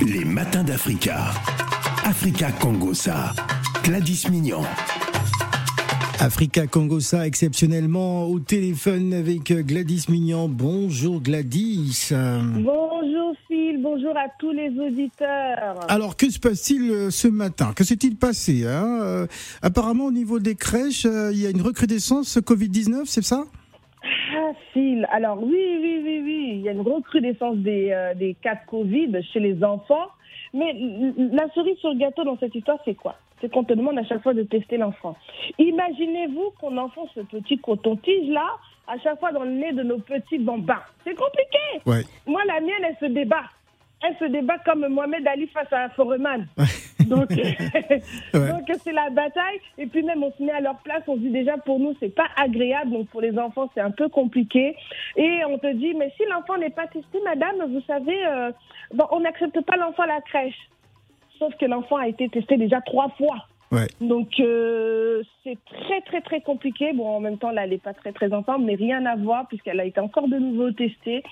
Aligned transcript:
Les 0.00 0.24
matins 0.24 0.64
d'Africa. 0.64 1.30
Africa 2.04 2.50
Congosa. 2.52 3.32
Gladys 3.84 4.26
Mignon. 4.30 4.62
Africa 6.18 6.66
Congosa 6.66 7.26
exceptionnellement 7.26 8.26
au 8.26 8.40
téléphone 8.40 9.12
avec 9.12 9.52
Gladys 9.52 10.06
Mignon. 10.08 10.48
Bonjour 10.48 11.20
Gladys. 11.20 12.08
Bonjour 12.12 13.34
Phil, 13.46 13.80
bonjour 13.82 14.16
à 14.16 14.28
tous 14.38 14.52
les 14.52 14.70
auditeurs. 14.78 15.80
Alors 15.88 16.16
que 16.16 16.30
se 16.30 16.38
passe-t-il 16.38 16.90
euh, 16.90 17.10
ce 17.10 17.28
matin? 17.28 17.72
Que 17.74 17.84
s'est-il 17.84 18.16
passé 18.16 18.66
hein? 18.66 19.00
Euh, 19.02 19.26
Apparemment 19.62 20.06
au 20.06 20.12
niveau 20.12 20.38
des 20.38 20.54
crèches, 20.54 21.06
euh, 21.06 21.30
il 21.32 21.40
y 21.40 21.46
a 21.46 21.50
une 21.50 21.62
recrudescence 21.62 22.38
Covid-19, 22.38 23.02
c'est 23.06 23.24
ça? 23.24 23.44
Phil, 24.72 25.06
alors 25.10 25.42
oui, 25.42 25.78
oui, 25.80 26.00
oui, 26.04 26.20
oui, 26.24 26.50
il 26.56 26.60
y 26.60 26.68
a 26.68 26.72
une 26.72 26.80
recrudescence 26.80 27.56
des, 27.56 27.90
euh, 27.92 28.14
des 28.14 28.34
cas 28.34 28.54
de 28.54 28.60
Covid 28.66 29.22
chez 29.32 29.40
les 29.40 29.62
enfants. 29.64 30.08
Mais 30.52 30.74
la 31.16 31.48
cerise 31.54 31.76
sur 31.78 31.90
le 31.90 31.98
gâteau 31.98 32.24
dans 32.24 32.36
cette 32.38 32.54
histoire, 32.54 32.78
c'est 32.84 32.94
quoi? 32.94 33.16
C'est 33.40 33.50
qu'on 33.50 33.64
te 33.64 33.72
demande 33.72 33.98
à 33.98 34.04
chaque 34.04 34.22
fois 34.22 34.34
de 34.34 34.42
tester 34.42 34.76
l'enfant. 34.76 35.16
Imaginez-vous 35.58 36.52
qu'on 36.60 36.76
enfonce 36.76 37.08
ce 37.14 37.20
petit 37.20 37.58
coton-tige-là 37.58 38.46
à 38.86 38.98
chaque 38.98 39.18
fois 39.20 39.32
dans 39.32 39.44
le 39.44 39.50
nez 39.52 39.72
de 39.72 39.82
nos 39.82 39.98
petits 39.98 40.38
bambins. 40.38 40.82
C'est 41.04 41.14
compliqué 41.14 41.58
Ouais. 41.86 42.02
Moi, 42.26 42.42
la 42.46 42.60
mienne, 42.60 42.84
elle 42.84 42.96
se 43.00 43.12
débat. 43.12 43.44
Elle 44.02 44.16
se 44.18 44.24
débat 44.24 44.58
comme 44.64 44.86
Mohamed 44.88 45.26
Ali 45.26 45.46
face 45.48 45.72
à 45.72 45.88
Foreman. 45.90 46.46
Donc, 47.10 47.28
donc 48.32 48.70
c'est 48.84 48.92
la 48.92 49.10
bataille. 49.10 49.60
Et 49.76 49.86
puis 49.86 50.02
même, 50.02 50.22
on 50.22 50.32
se 50.32 50.42
met 50.42 50.52
à 50.52 50.60
leur 50.60 50.78
place. 50.78 51.02
On 51.08 51.16
se 51.16 51.20
dit 51.20 51.30
déjà, 51.30 51.58
pour 51.58 51.78
nous, 51.78 51.94
c'est 52.00 52.14
pas 52.14 52.28
agréable. 52.36 52.92
Donc 52.92 53.08
pour 53.08 53.20
les 53.20 53.38
enfants, 53.38 53.68
c'est 53.74 53.80
un 53.80 53.90
peu 53.90 54.08
compliqué. 54.08 54.76
Et 55.16 55.44
on 55.44 55.58
te 55.58 55.72
dit, 55.74 55.94
mais 55.94 56.12
si 56.16 56.24
l'enfant 56.26 56.56
n'est 56.56 56.70
pas 56.70 56.86
testé, 56.86 57.18
madame, 57.24 57.56
vous 57.68 57.82
savez, 57.86 58.26
euh, 58.26 58.52
bon, 58.94 59.06
on 59.10 59.20
n'accepte 59.20 59.60
pas 59.62 59.76
l'enfant 59.76 60.04
à 60.04 60.06
la 60.06 60.20
crèche. 60.20 60.70
Sauf 61.38 61.54
que 61.56 61.66
l'enfant 61.66 61.96
a 61.96 62.08
été 62.08 62.28
testé 62.28 62.56
déjà 62.56 62.80
trois 62.80 63.08
fois. 63.10 63.46
Ouais. 63.72 63.86
Donc 64.00 64.40
euh, 64.40 65.22
c'est 65.44 65.56
très 65.64 66.00
très 66.00 66.20
très 66.22 66.40
compliqué. 66.40 66.92
Bon, 66.92 67.06
en 67.06 67.20
même 67.20 67.38
temps, 67.38 67.52
là, 67.52 67.64
elle 67.64 67.70
n'est 67.70 67.78
pas 67.78 67.94
très 67.94 68.12
très 68.12 68.32
en 68.32 68.42
forme, 68.42 68.64
mais 68.64 68.74
rien 68.74 69.06
à 69.06 69.14
voir 69.14 69.46
puisqu'elle 69.46 69.78
a 69.78 69.84
été 69.84 70.00
encore 70.00 70.26
de 70.26 70.38
nouveau 70.38 70.72
testée. 70.72 71.22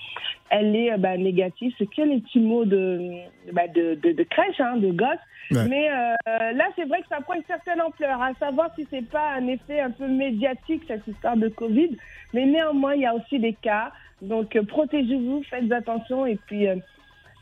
Elle 0.49 0.73
est 0.73 0.93
euh, 0.93 0.97
bah, 0.97 1.17
négative. 1.17 1.73
C'est 1.77 1.89
que 1.93 2.01
les 2.01 2.21
petits 2.21 2.39
mots 2.39 2.63
de 2.63 3.17
bah, 3.51 3.67
de, 3.67 3.95
de, 3.95 4.13
de 4.13 4.23
crèche, 4.23 4.59
hein, 4.59 4.77
de 4.77 4.91
gosse. 4.91 5.19
Ouais. 5.51 5.67
Mais 5.67 5.89
euh, 5.89 6.51
là, 6.53 6.69
c'est 6.77 6.85
vrai 6.85 7.01
que 7.01 7.07
ça 7.09 7.19
prend 7.19 7.33
une 7.33 7.43
certaine 7.43 7.81
ampleur. 7.81 8.21
À 8.21 8.33
savoir 8.35 8.69
si 8.75 8.87
c'est 8.89 9.09
pas 9.09 9.33
un 9.33 9.47
effet 9.47 9.81
un 9.81 9.91
peu 9.91 10.07
médiatique 10.07 10.83
cette 10.87 11.05
histoire 11.07 11.35
de 11.35 11.49
Covid. 11.49 11.97
Mais 12.33 12.45
néanmoins, 12.45 12.95
il 12.95 13.01
y 13.01 13.05
a 13.05 13.15
aussi 13.15 13.39
des 13.39 13.53
cas. 13.53 13.91
Donc 14.21 14.55
euh, 14.55 14.63
protégez-vous, 14.63 15.43
faites 15.49 15.69
attention 15.73 16.25
et 16.25 16.37
puis. 16.47 16.67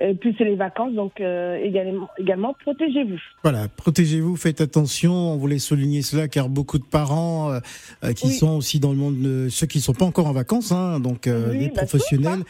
Euh, 0.01 0.09
et 0.09 0.13
puis 0.15 0.35
c'est 0.37 0.43
les 0.43 0.55
vacances, 0.55 0.93
donc 0.93 1.19
euh, 1.21 1.57
également, 1.63 2.07
également 2.17 2.55
protégez-vous. 2.63 3.17
Voilà, 3.43 3.67
protégez-vous, 3.67 4.35
faites 4.35 4.61
attention. 4.61 5.13
On 5.13 5.37
voulait 5.37 5.59
souligner 5.59 6.01
cela 6.01 6.27
car 6.27 6.49
beaucoup 6.49 6.77
de 6.79 6.83
parents 6.85 7.51
euh, 7.51 7.59
euh, 8.03 8.13
qui 8.13 8.27
Oui. 8.27 8.33
sont 8.33 8.57
aussi 8.57 8.79
dans 8.79 8.91
le 8.91 8.97
monde, 8.97 9.49
ceux 9.49 9.67
qui 9.67 9.77
ne 9.79 9.83
sont 9.83 9.93
pas 9.93 10.05
encore 10.05 10.27
en 10.27 10.33
vacances, 10.33 10.71
hein, 10.71 10.99
donc 10.99 11.27
euh, 11.27 11.51
Oui, 11.51 11.59
les 11.59 11.67
bah, 11.69 11.73
professionnels, 11.77 12.43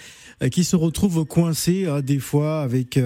euh, 0.44 0.50
qui 0.50 0.64
se 0.64 0.76
retrouvent 0.76 1.26
coincés 1.26 1.88
hein, 1.88 2.02
des 2.02 2.20
fois 2.20 2.62
avec 2.62 3.00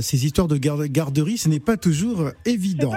ces 0.00 0.24
histoires 0.26 0.48
de 0.48 0.56
gar- 0.56 0.86
garderie. 0.88 1.38
Ce 1.38 1.48
n'est 1.48 1.60
pas 1.60 1.76
toujours 1.76 2.30
évident. 2.46 2.92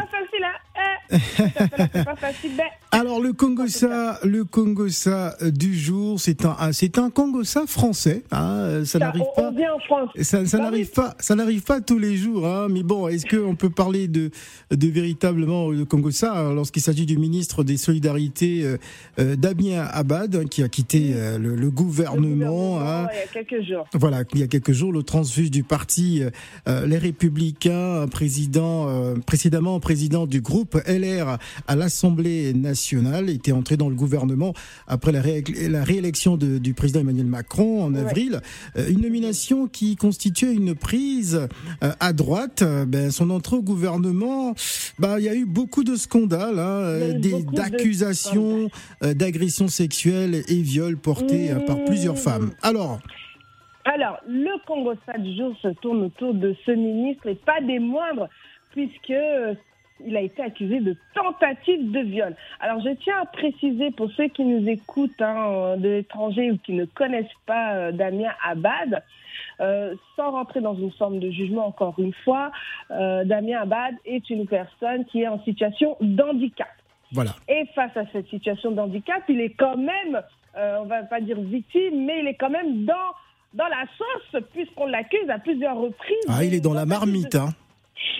Pas 1.09 2.15
facile. 2.15 2.51
Ben, 2.57 2.63
Alors 2.91 3.19
le 3.21 3.33
Congosa, 3.33 4.19
le 4.23 4.43
Congosa 4.45 5.35
euh, 5.41 5.51
du 5.51 5.77
jour, 5.77 6.19
c'est 6.19 6.45
un, 6.45 6.71
c'est 6.71 6.97
un 6.97 7.09
Congosa 7.09 7.65
français. 7.67 8.23
Hein, 8.31 8.51
euh, 8.59 8.85
ça 8.85 8.99
ça, 8.99 8.99
n'arrive 8.99 9.23
pas. 9.35 9.49
on 9.49 9.51
vient 9.55 9.73
en 9.73 9.79
France. 9.79 10.09
Ça, 10.21 10.45
ça 10.45 10.57
Bah 10.57 10.63
n'arrive 10.63 10.87
oui. 10.87 10.93
pas, 10.95 11.15
ça 11.19 11.35
n'arrive 11.35 11.63
pas 11.63 11.81
tous 11.81 11.99
les 11.99 12.15
jours, 12.15 12.47
hein. 12.47 12.67
Mais 12.69 12.83
bon, 12.83 13.07
est-ce 13.09 13.25
qu'on 13.25 13.55
peut 13.55 13.69
parler 13.69 14.07
de, 14.07 14.31
de 14.71 14.87
véritablement 14.87 15.71
de 15.71 15.83
Congo 15.83 16.11
ça 16.11 16.33
hein, 16.37 16.53
lorsqu'il 16.53 16.81
s'agit 16.81 17.05
du 17.05 17.17
ministre 17.17 17.63
des 17.63 17.77
Solidarités, 17.77 18.63
euh, 18.63 18.77
euh, 19.19 19.35
Damien 19.35 19.83
Abad, 19.91 20.35
hein, 20.35 20.45
qui 20.49 20.63
a 20.63 20.69
quitté 20.69 21.11
euh, 21.15 21.37
le, 21.37 21.55
le 21.55 21.65
Le 21.65 21.71
gouvernement, 21.71 22.79
hein. 22.79 23.07
Il 23.11 23.17
y 23.17 23.39
a 23.39 23.43
quelques 23.43 23.67
jours. 23.67 23.87
Voilà, 23.93 24.23
il 24.33 24.39
y 24.39 24.43
a 24.43 24.47
quelques 24.47 24.71
jours, 24.71 24.91
le 24.93 25.03
transfuge 25.03 25.49
du 25.51 25.63
parti 25.63 26.23
euh, 26.23 26.29
euh, 26.69 26.85
Les 26.85 26.97
Républicains, 26.97 28.05
président, 28.07 28.87
euh, 28.87 29.15
précédemment 29.25 29.79
président 29.79 30.25
du 30.27 30.41
groupe 30.41 30.79
LR 30.99 31.37
à 31.67 31.75
l'Assemblée 31.75 32.53
nationale, 32.53 33.29
était 33.29 33.51
entré 33.51 33.77
dans 33.77 33.89
le 33.89 33.95
gouvernement 33.95 34.53
après 34.87 35.11
la, 35.11 35.21
ré- 35.21 35.43
la 35.69 35.83
réélection 35.83 36.37
de- 36.37 36.57
du 36.57 36.73
président 36.73 37.01
Emmanuel 37.01 37.25
Macron 37.25 37.83
en 37.83 37.95
avril. 37.95 38.41
Euh, 38.77 38.87
une 38.89 39.01
nomination 39.01 39.67
qui 39.67 39.95
constituait 39.95 40.53
une 40.53 40.75
prise 40.75 41.47
euh, 41.83 41.91
à 41.99 42.13
droite. 42.13 42.61
Euh, 42.61 42.85
ben, 42.85 43.11
son 43.11 43.29
entrée 43.29 43.55
au 43.57 43.61
gouvernement, 43.63 44.53
bah, 44.99 45.19
il 45.19 45.25
y 45.25 45.29
a 45.29 45.35
eu 45.35 45.45
beaucoup 45.45 45.83
de 45.83 45.95
scandales, 45.95 46.59
hein, 46.59 47.13
de 47.19 47.55
d'accusations 47.55 48.69
d'agressions 49.01 49.67
sexuelles 49.67 50.43
et 50.47 50.61
viols 50.61 50.97
portés 50.97 51.51
par 51.67 51.83
plusieurs 51.85 52.15
Mmh. 52.15 52.17
femmes. 52.17 52.51
Alors, 52.61 52.99
Alors, 53.85 54.17
le 54.27 54.49
Congo 54.65 54.93
du 55.19 55.35
jour 55.37 55.55
se 55.61 55.67
tourne 55.81 56.03
autour 56.03 56.33
de 56.33 56.55
ce 56.65 56.71
ministre 56.71 57.27
et 57.27 57.35
pas 57.35 57.61
des 57.61 57.79
moindres, 57.79 58.27
puisque 58.71 59.13
il 60.03 60.17
a 60.17 60.21
été 60.21 60.41
accusé 60.41 60.79
de 60.79 60.95
tentative 61.13 61.91
de 61.91 61.99
viol. 61.99 62.35
Alors, 62.59 62.81
je 62.81 62.89
tiens 62.95 63.15
à 63.21 63.25
préciser 63.25 63.91
pour 63.91 64.11
ceux 64.11 64.27
qui 64.27 64.43
nous 64.43 64.67
écoutent 64.67 65.21
hein, 65.21 65.51
euh, 65.51 65.75
de 65.77 65.89
l'étranger 65.89 66.51
ou 66.51 66.57
qui 66.57 66.73
ne 66.73 66.85
connaissent 66.85 67.25
pas 67.45 67.73
euh, 67.73 67.91
Damien 67.91 68.31
Abad, 68.43 69.03
euh, 69.61 69.95
sans 70.15 70.31
rentrer 70.31 70.61
dans 70.61 70.75
une 70.75 70.91
forme 70.91 71.19
de 71.19 71.29
jugement 71.31 71.67
encore 71.67 71.95
une 71.97 72.13
fois, 72.13 72.51
euh, 72.91 73.23
Damien 73.23 73.61
Abad 73.61 73.95
est 74.05 74.29
une 74.29 74.47
personne 74.47 75.05
qui 75.05 75.21
est 75.21 75.27
en 75.27 75.41
situation 75.43 75.95
d'handicap. 76.01 76.67
voilà. 77.11 77.31
Et 77.47 77.65
face 77.73 77.95
à 77.95 78.03
cette 78.11 78.27
situation 78.29 78.71
d'handicap, 78.71 79.23
il 79.29 79.39
est 79.39 79.53
quand 79.57 79.77
même, 79.77 80.21
on 80.57 80.85
va 80.85 81.03
pas 81.03 81.21
dire 81.21 81.39
victime, 81.39 82.05
mais 82.05 82.19
il 82.19 82.27
est 82.27 82.35
quand 82.35 82.49
même 82.49 82.85
dans, 82.85 82.93
dans 83.53 83.67
la 83.67 83.85
sauce, 83.97 84.41
puisqu'on 84.53 84.87
l'accuse 84.87 85.29
à 85.29 85.39
plusieurs 85.39 85.77
reprises. 85.77 86.25
Ah, 86.27 86.43
il 86.43 86.53
est 86.53 86.61
dans 86.61 86.73
la 86.73 86.85
marmite, 86.85 87.35
hein. 87.35 87.49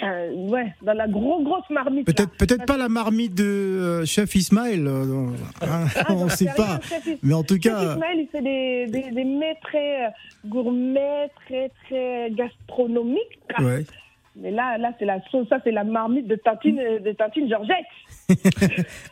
Euh, 0.03 0.31
ouais, 0.50 0.73
dans 0.81 0.94
la 0.94 1.07
gros, 1.07 1.41
grosse 1.44 1.69
marmite. 1.69 2.06
Peut-être, 2.06 2.35
peut-être 2.38 2.66
pas 2.66 2.78
la 2.78 2.90
marmite 2.90 3.34
de 3.34 3.44
euh, 3.44 4.06
chef 4.06 4.35
Ismaël. 4.35 4.85
euh, 4.88 5.28
hein, 5.62 5.85
Ah, 5.96 6.06
on 6.13 6.25
ne 6.25 6.29
sait 6.29 6.51
pas. 6.56 6.79
chef 6.81 7.07
Mais 7.23 7.34
en 7.34 7.44
tout 7.44 7.56
Chef 7.56 7.63
cas, 7.73 7.94
Ismaël, 7.94 8.18
il 8.19 8.28
fait 8.31 8.41
des, 8.41 8.85
des, 8.88 9.12
des 9.12 9.23
mets 9.23 9.57
très 9.62 10.13
gourmets, 10.46 11.29
très, 11.46 11.72
très 11.85 12.31
gastronomiques. 12.31 13.40
ouais. 13.59 13.85
Mais 14.38 14.51
là, 14.51 14.78
là 14.78 14.91
c'est 15.00 15.06
la 15.06 15.22
sauce, 15.29 15.47
ça, 15.47 15.59
c'est 15.63 15.72
la 15.72 15.84
marmite 15.84 16.28
de 16.28 16.35
Tantine, 16.35 16.75
de 16.75 17.12
Tantine 17.13 17.50
Georgette. 17.50 17.85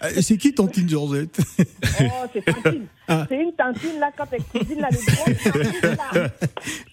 Euh, 0.03 0.09
C'est 0.22 0.38
qui 0.38 0.53
Tantine 0.53 0.89
Georgette? 0.89 1.39
Oh, 1.59 2.25
c'est 2.34 2.44
Tantine. 2.44 2.88
Ah. 3.07 3.25
C'est 3.28 3.35
une 3.35 3.51
Tantine, 3.51 4.00
là, 4.00 4.11
quand 4.16 4.23
elle 4.31 4.44
cuisine, 4.44 4.79
là, 4.79 4.88
les 4.89 6.29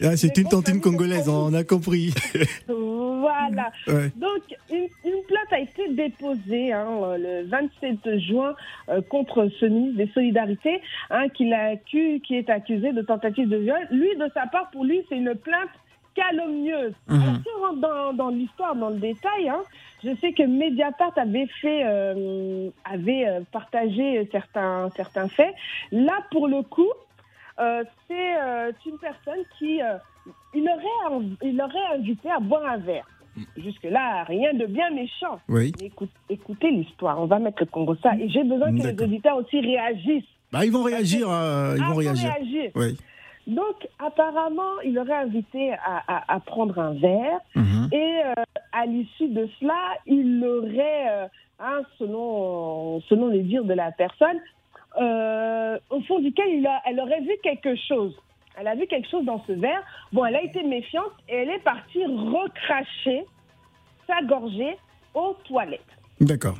ah, 0.08 0.16
C'est 0.16 0.36
une 0.38 0.48
tantine 0.48 0.80
congolaise, 0.80 1.28
on 1.28 1.54
a 1.54 1.62
compris. 1.62 2.12
Voilà. 2.66 3.70
Ouais. 3.86 4.10
Donc, 4.16 4.42
une, 4.72 4.88
une 5.04 5.22
plainte 5.28 5.52
a 5.52 5.60
été 5.60 5.88
déposée 5.94 6.72
hein, 6.72 6.88
euh, 7.02 7.42
le 7.42 7.48
27 7.48 8.18
juin 8.18 8.56
euh, 8.88 9.00
contre 9.02 9.48
ce 9.60 9.66
ministre 9.66 9.98
des 9.98 10.10
Solidarités, 10.12 10.80
hein, 11.10 11.28
qui, 11.28 11.52
qui 12.22 12.34
est 12.34 12.50
accusé 12.50 12.92
de 12.92 13.02
tentative 13.02 13.48
de 13.48 13.58
viol. 13.58 13.86
Lui, 13.92 14.16
de 14.16 14.28
sa 14.34 14.46
part, 14.48 14.68
pour 14.72 14.84
lui, 14.84 15.02
c'est 15.08 15.16
une 15.16 15.36
plainte 15.36 15.70
calomnieuse. 16.20 16.92
Alors, 17.08 17.34
si 17.42 17.48
on 17.58 17.60
rentre 17.66 17.80
dans, 17.80 18.12
dans 18.12 18.28
l'histoire, 18.28 18.74
dans 18.76 18.90
le 18.90 18.96
détail, 18.98 19.48
hein, 19.48 19.62
je 20.04 20.14
sais 20.16 20.32
que 20.32 20.42
Mediapart 20.42 21.12
avait 21.16 21.46
fait, 21.60 21.82
euh, 21.84 22.68
avait 22.84 23.26
euh, 23.28 23.40
partagé 23.52 24.28
certains, 24.32 24.88
certains 24.96 25.28
faits. 25.28 25.54
Là, 25.92 26.18
pour 26.30 26.48
le 26.48 26.62
coup, 26.62 26.88
euh, 27.60 27.84
c'est 28.08 28.36
euh, 28.42 28.72
une 28.86 28.98
personne 28.98 29.42
qui, 29.58 29.80
il 30.54 30.62
aurait, 30.68 31.24
il 31.42 31.60
aurait 31.60 31.96
invité 31.98 32.30
à 32.30 32.38
boire 32.40 32.64
un 32.66 32.78
verre. 32.78 33.06
Jusque-là, 33.56 34.24
rien 34.24 34.52
de 34.54 34.66
bien 34.66 34.90
méchant. 34.90 35.38
Oui. 35.48 35.72
Mais 35.80 35.86
écoute- 35.86 36.10
écoutez 36.28 36.70
l'histoire, 36.70 37.20
on 37.20 37.26
va 37.26 37.38
mettre 37.38 37.58
le 37.60 37.66
Congo 37.66 37.94
ça. 38.02 38.12
Et 38.18 38.28
j'ai 38.28 38.42
besoin 38.44 38.70
que 38.76 38.82
les 38.86 39.02
auditeurs 39.04 39.36
aussi 39.36 39.60
réagissent. 39.60 40.24
Bah, 40.52 40.64
ils 40.64 40.72
vont 40.72 40.82
réagir. 40.82 41.30
euh, 41.30 41.74
ils 41.78 41.82
Ah, 41.84 41.90
vont 41.90 41.96
réagir. 41.96 42.32
réagir. 42.32 42.70
Oui. 42.74 42.98
Donc, 43.50 43.88
apparemment, 43.98 44.80
il 44.84 44.98
aurait 44.98 45.12
invité 45.28 45.72
à, 45.72 46.02
à- 46.08 46.34
à 46.34 46.40
prendre 46.40 46.78
un 46.78 46.92
verre. 46.94 47.40
Mhm. 47.54 47.88
Et 47.92 48.20
euh, 48.24 48.32
à 48.72 48.86
l'issue 48.86 49.28
de 49.28 49.48
cela, 49.58 49.80
il 50.06 50.44
aurait, 50.46 51.08
euh, 51.10 51.26
hein, 51.58 51.80
selon, 51.98 53.00
selon 53.08 53.28
les 53.28 53.42
dires 53.42 53.64
de 53.64 53.74
la 53.74 53.90
personne, 53.92 54.38
euh, 55.00 55.78
au 55.90 56.00
fond 56.02 56.18
duquel 56.20 56.48
il 56.50 56.66
a- 56.66 56.80
elle 56.86 57.00
aurait 57.00 57.20
vu 57.20 57.32
quelque 57.42 57.74
chose. 57.88 58.14
Elle 58.58 58.68
a 58.68 58.74
vu 58.74 58.86
quelque 58.86 59.08
chose 59.08 59.24
dans 59.24 59.42
ce 59.46 59.52
verre. 59.52 59.82
Bon, 60.12 60.24
elle 60.24 60.36
a 60.36 60.42
été 60.42 60.62
méfiante 60.62 61.12
et 61.28 61.36
elle 61.36 61.50
est 61.50 61.64
partie 61.64 62.04
recracher 62.04 63.24
sa 64.06 64.20
gorgée 64.22 64.76
aux 65.14 65.34
toilettes. 65.44 65.80
D'accord. 66.20 66.58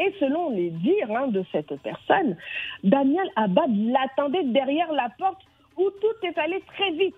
Et 0.00 0.14
selon 0.20 0.50
les 0.50 0.70
dires 0.70 1.10
hein, 1.10 1.26
de 1.28 1.44
cette 1.50 1.74
personne, 1.82 2.36
Daniel 2.84 3.28
Abad 3.34 3.70
l'attendait 3.76 4.44
derrière 4.44 4.92
la 4.92 5.08
porte 5.18 5.42
où 5.78 5.90
tout 5.90 6.26
est 6.26 6.38
allé 6.38 6.62
très 6.74 6.90
vite. 6.92 7.16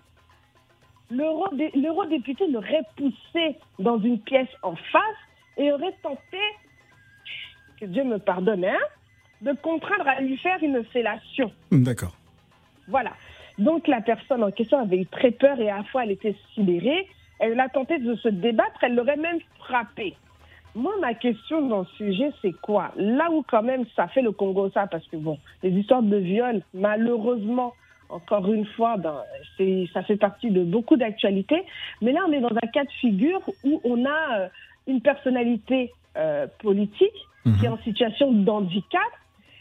l'eurodéputé 1.11 2.47
l'aurait 2.47 2.87
poussé 2.97 3.57
dans 3.79 3.99
une 3.99 4.21
pièce 4.21 4.49
en 4.63 4.77
face 4.77 5.21
et 5.57 5.73
aurait 5.73 5.95
tenté, 6.03 6.39
que 7.81 7.87
Dieu 7.87 8.05
me 8.05 8.19
pardonne, 8.19 8.65
hein, 8.65 8.79
de 9.41 9.53
contraindre 9.53 10.07
à 10.07 10.21
lui 10.21 10.37
faire 10.37 10.63
une 10.63 10.85
fellation. 10.85 11.51
D'accord. 11.73 12.17
Voilà. 12.89 13.13
Donc 13.59 13.89
la 13.89 14.01
personne 14.01 14.45
en 14.45 14.51
question 14.51 14.79
avait 14.79 14.99
eu 14.99 15.07
très 15.07 15.31
peur 15.31 15.59
et 15.61 15.71
à 15.71 15.79
la 15.79 15.85
fois 15.85 16.05
elle 16.05 16.13
était 16.13 16.37
sidérée. 16.55 17.09
Elle 17.39 17.59
a 17.59 17.69
tenté 17.69 17.99
de 17.99 18.15
se 18.17 18.29
débattre, 18.29 18.83
elle 18.83 18.95
l'aurait 18.95 19.17
même 19.17 19.39
frappé. 19.59 20.15
Moi, 20.75 20.93
ma 21.01 21.15
question 21.15 21.67
dans 21.67 21.85
ce 21.85 21.97
sujet, 21.97 22.31
c'est 22.43 22.53
quoi? 22.61 22.93
Là 22.97 23.31
où 23.31 23.43
quand 23.43 23.63
même 23.63 23.85
ça 23.97 24.07
fait 24.09 24.23
le 24.23 24.31
Congo 24.31 24.71
ça, 24.71 24.87
parce 24.87 25.07
que 25.09 25.17
bon, 25.17 25.39
les 25.63 25.71
histoires 25.71 26.03
de 26.03 26.17
viol, 26.17 26.63
malheureusement, 26.75 27.75
encore 28.11 28.53
une 28.53 28.67
fois, 28.67 28.97
ben, 28.97 29.23
ça 29.93 30.03
fait 30.03 30.17
partie 30.17 30.51
de 30.51 30.65
beaucoup 30.65 30.97
d'actualités. 30.97 31.63
Mais 32.03 32.13
là, 32.13 32.21
on 32.29 32.33
est 32.33 32.41
dans 32.41 32.49
un 32.49 32.69
cas 32.73 32.85
de 32.85 32.91
figure 33.01 33.41
où 33.65 33.81
on 33.85 34.05
a 34.05 34.41
euh, 34.41 34.49
une 34.87 35.01
personnalité 35.01 35.93
euh, 36.17 36.47
politique 36.61 37.27
qui 37.45 37.65
est 37.65 37.69
mhm. 37.69 37.75
en 37.75 37.83
situation 37.83 38.33
de 38.33 38.51
handicap. 38.51 39.01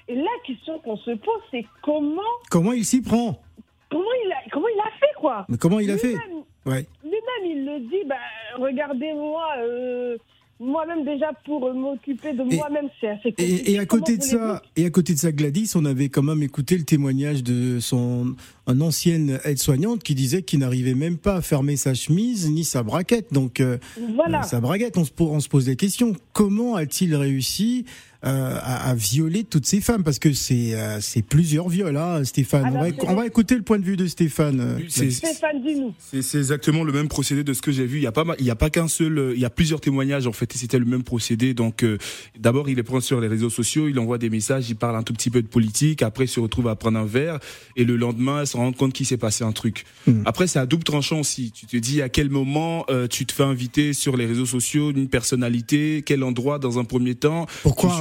Et 0.07 0.16
la 0.16 0.24
question 0.46 0.80
qu'on 0.80 0.98
se 0.98 1.12
pose, 1.12 1.42
c'est 1.51 1.66
comment... 1.81 2.22
Comment 2.50 2.74
il 2.74 2.84
s'y 2.84 3.01
prend? 3.01 3.40
Comment 3.90 4.04
il, 4.25 4.31
a, 4.31 4.50
comment 4.51 4.68
il 4.68 4.80
a 4.80 4.92
fait, 5.00 5.13
quoi? 5.18 5.46
Mais 5.50 5.57
Comment 5.57 5.80
il 5.80 5.92
a 5.92 5.98
fait? 5.98 6.16
Ouais. 6.66 6.86
Lui-même, 7.04 7.46
il 7.46 7.66
le 7.66 7.80
dit, 7.81 8.06
ben, 8.06 8.16
regardez-moi... 8.57 9.48
Euh, 9.60 10.18
moi-même 10.60 11.06
déjà 11.06 11.32
pour 11.46 11.74
m'occuper 11.74 12.34
de 12.34 12.44
moi-même, 12.44 12.90
c'est 13.00 13.08
assez 13.08 13.32
compliqué. 13.32 13.72
Et, 13.72 13.80
à 13.80 13.86
côté 13.86 14.18
de 14.18 14.24
ça, 14.24 14.62
et 14.76 14.86
à 14.86 14.90
côté 14.90 15.14
de 15.14 15.20
ça, 15.20 15.32
Gladys, 15.32 15.72
on 15.76 15.86
avait 15.86 16.10
quand 16.10 16.22
même 16.22 16.44
écouté 16.44 16.78
le 16.78 16.84
témoignage 16.84 17.44
de 17.44 17.80
son 17.80 18.36
ancienne 18.68 19.40
aide-soignante 19.46 20.04
qui 20.04 20.16
disait 20.16 20.42
qu'il 20.42 20.60
n'arrivait 20.60 20.96
même 20.96 21.18
pas 21.18 21.38
à 21.38 21.42
fermer 21.42 21.78
sa 21.78 21.94
chemise 21.94 22.50
ni 22.52 22.64
sa 22.64 22.84
braquette. 22.84 23.32
Donc 23.34 23.62
euh, 23.62 23.78
voilà. 24.16 24.44
sa 24.44 24.60
braquette, 24.60 24.98
on 24.98 25.06
se, 25.06 25.12
on 25.20 25.40
se 25.40 25.48
pose 25.48 25.68
la 25.68 25.76
question 25.76 26.14
comment 26.34 26.76
a-t-il 26.76 27.16
réussi 27.16 27.86
euh, 28.25 28.57
à, 28.62 28.94
violer 28.95 29.45
toutes 29.45 29.66
ces 29.66 29.80
femmes 29.80 30.04
parce 30.04 30.19
que 30.19 30.33
c'est 30.33 30.74
euh, 30.74 31.00
c'est 31.00 31.21
plusieurs 31.21 31.69
viols, 31.69 31.95
hein, 31.95 32.25
Stéphane. 32.25 32.66
on, 33.07 33.16
va, 33.16 33.25
écouter 33.25 33.56
le 33.56 33.62
point 33.62 33.80
de 33.80 33.86
vue 33.86 33.95
de 33.95 34.07
Stéphane. 34.07 34.60
Euh, 34.60 35.10
Stéphane, 35.10 35.62
dis-nous. 35.63 35.94
C'est 36.21 36.38
exactement 36.38 36.83
le 36.83 36.92
même 36.92 37.07
procédé 37.07 37.45
de 37.45 37.54
ce 37.54 37.62
que 37.62 37.71
j'ai 37.71 37.86
vu. 37.86 38.00
Il 38.00 38.04
y 38.04 38.07
a 38.07 38.12
pas 38.12 38.25
il 38.38 38.45
y 38.45 38.50
a 38.50 38.57
pas 38.57 38.69
qu'un 38.69 38.89
seul, 38.89 39.31
il 39.36 39.39
y 39.39 39.45
a 39.45 39.50
plusieurs 39.50 39.80
témoignages 39.80 40.27
en 40.27 40.33
fait. 40.33 40.51
C'était 40.51 40.80
le 40.80 40.83
même 40.83 41.04
procédé. 41.04 41.54
Donc 41.54 41.86
d'abord 42.38 42.68
il 42.68 42.77
est 42.77 42.83
prend 42.83 43.00
sur 43.00 43.21
les 43.21 43.30
réseaux 43.30 43.50
sociaux, 43.50 43.88
il 43.88 43.98
envoie 44.00 44.18
des 44.18 44.30
messages, 44.30 44.69
il 44.69 44.75
parle 44.75 44.98
un 44.98 45.04
tout 45.04 45.13
petit 45.13 45.30
peu 45.30 45.42
de 45.42 45.48
politique. 45.48 46.01
Après 46.01 46.25
il 46.25 46.30
se 46.30 46.42
retrouve 46.42 46.68
à 46.68 46.75
prendre 46.75 47.00
un 47.00 47.06
verre 47.06 47.39
et 47.77 47.86
le 47.86 47.95
lendemain 47.95 48.42
il 48.42 48.48
se 48.48 48.57
rend 48.57 48.74
compte 48.74 48.92
qu'il 48.92 49.06
s'est 49.06 49.15
passé 49.15 49.45
un 49.45 49.54
truc. 49.54 49.86
Hmm. 50.07 50.24
Après 50.25 50.48
c'est 50.48 50.60
à 50.60 50.65
double 50.65 50.83
tranchant 50.83 51.22
aussi. 51.22 51.54
Tu 51.54 51.68
te 51.68 51.77
dis 51.77 52.01
à 52.01 52.10
quel 52.10 52.30
moment 52.30 52.86
tu 53.10 53.25
te 53.25 53.31
fais 53.31 53.44
inviter 53.44 53.94
sur 53.94 54.18
les 54.18 54.25
réseaux 54.25 54.45
sociaux 54.45 54.92
d'une 54.92 55.07
personnalité, 55.07 56.04
quel 56.06 56.22
endroit 56.24 56.60
dans 56.60 56.80
un 56.80 56.83
premier 56.83 57.15
temps? 57.15 57.45
Pourquoi 57.63 57.92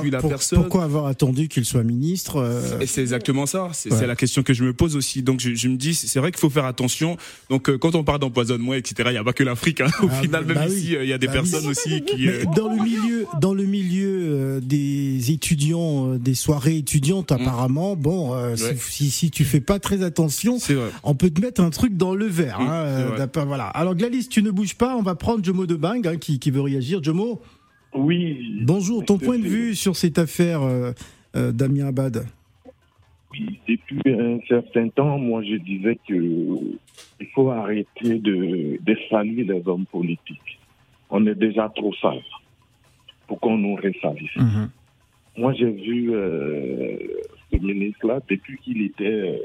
pourquoi 0.54 0.84
avoir 0.84 1.06
attendu 1.06 1.48
qu'il 1.48 1.64
soit 1.64 1.82
ministre 1.82 2.36
euh, 2.36 2.86
C'est 2.86 3.00
exactement 3.00 3.46
ça. 3.46 3.70
C'est 3.72 4.06
la 4.06 4.16
question 4.16 4.42
que 4.42 4.54
je 4.54 4.64
me 4.64 4.72
pose 4.72 4.96
aussi. 4.96 5.22
Donc 5.22 5.40
je, 5.40 5.68
me 5.68 5.76
dis, 5.76 5.94
c'est 5.94 6.18
vrai 6.20 6.30
qu'il 6.30 6.40
faut 6.40 6.50
faire 6.50 6.64
attention. 6.64 7.16
Donc 7.50 7.68
euh, 7.68 7.78
quand 7.78 7.94
on 7.94 8.04
parle 8.04 8.20
d'empoisonnement, 8.20 8.74
etc., 8.74 8.94
il 9.06 9.12
n'y 9.12 9.18
a 9.18 9.24
pas 9.24 9.32
que 9.32 9.44
l'Afrique. 9.44 9.80
Hein. 9.80 9.88
Au 10.02 10.08
ah, 10.10 10.20
final, 10.20 10.44
même 10.44 10.56
bah 10.56 10.66
ici, 10.66 10.96
euh, 10.96 11.04
il 11.04 11.10
y 11.10 11.12
a 11.12 11.18
des 11.18 11.26
bah 11.26 11.34
personnes 11.34 11.66
aussi 11.66 12.02
qui. 12.02 12.28
dans 12.54 12.68
le 12.68 12.82
milieu, 12.82 13.26
dans 13.40 13.54
le 13.54 13.64
milieu 13.64 14.60
des 14.60 15.30
étudiants, 15.30 16.14
des 16.16 16.34
soirées 16.34 16.76
étudiantes, 16.76 17.30
mm. 17.30 17.34
apparemment, 17.34 17.96
bon, 17.96 18.34
si, 18.56 19.10
si, 19.10 19.30
tu 19.30 19.44
fais 19.44 19.60
pas 19.60 19.78
très 19.78 20.02
attention, 20.02 20.58
on 21.02 21.14
peut 21.14 21.30
te 21.30 21.40
mettre 21.40 21.60
un 21.60 21.70
truc 21.70 21.96
dans 21.96 22.14
le 22.14 22.26
verre. 22.26 22.60
Mm, 22.60 22.68
hein, 22.68 23.44
voilà. 23.46 23.66
Alors 23.66 23.94
Gladys, 23.94 24.28
tu 24.28 24.42
ne 24.42 24.50
bouges 24.50 24.74
pas. 24.74 24.96
On 24.96 25.02
va 25.02 25.14
prendre 25.14 25.44
Jomo 25.44 25.66
de 25.66 25.76
Bang 25.76 26.06
hein, 26.06 26.16
qui, 26.16 26.38
qui 26.38 26.50
veut 26.50 26.60
réagir. 26.60 27.02
Jomo. 27.02 27.40
Oui. 27.98 28.60
Bonjour, 28.62 29.04
ton 29.04 29.18
point 29.18 29.38
de 29.38 29.46
vue 29.46 29.74
sur 29.74 29.96
cette 29.96 30.18
affaire, 30.18 30.62
euh, 30.62 30.92
euh, 31.34 31.50
Damien 31.50 31.88
Abad 31.88 32.26
Oui, 33.32 33.58
depuis 33.68 34.12
un 34.12 34.38
certain 34.46 34.88
temps, 34.88 35.18
moi 35.18 35.42
je 35.42 35.56
disais 35.56 35.98
qu'il 36.06 36.78
faut 37.34 37.50
arrêter 37.50 38.18
de, 38.20 38.78
saluer 39.10 39.42
les 39.44 39.62
hommes 39.66 39.86
politiques. 39.86 40.60
On 41.10 41.26
est 41.26 41.34
déjà 41.34 41.68
trop 41.74 41.92
sale 41.94 42.22
pour 43.26 43.40
qu'on 43.40 43.58
nous 43.58 43.74
ressalisse. 43.74 44.36
Mhm. 44.36 44.70
Moi 45.36 45.52
j'ai 45.54 45.70
vu 45.70 46.14
euh, 46.14 46.96
ce 47.52 47.58
ministre-là 47.58 48.20
depuis 48.28 48.58
qu'il 48.58 48.82
était, 48.82 49.40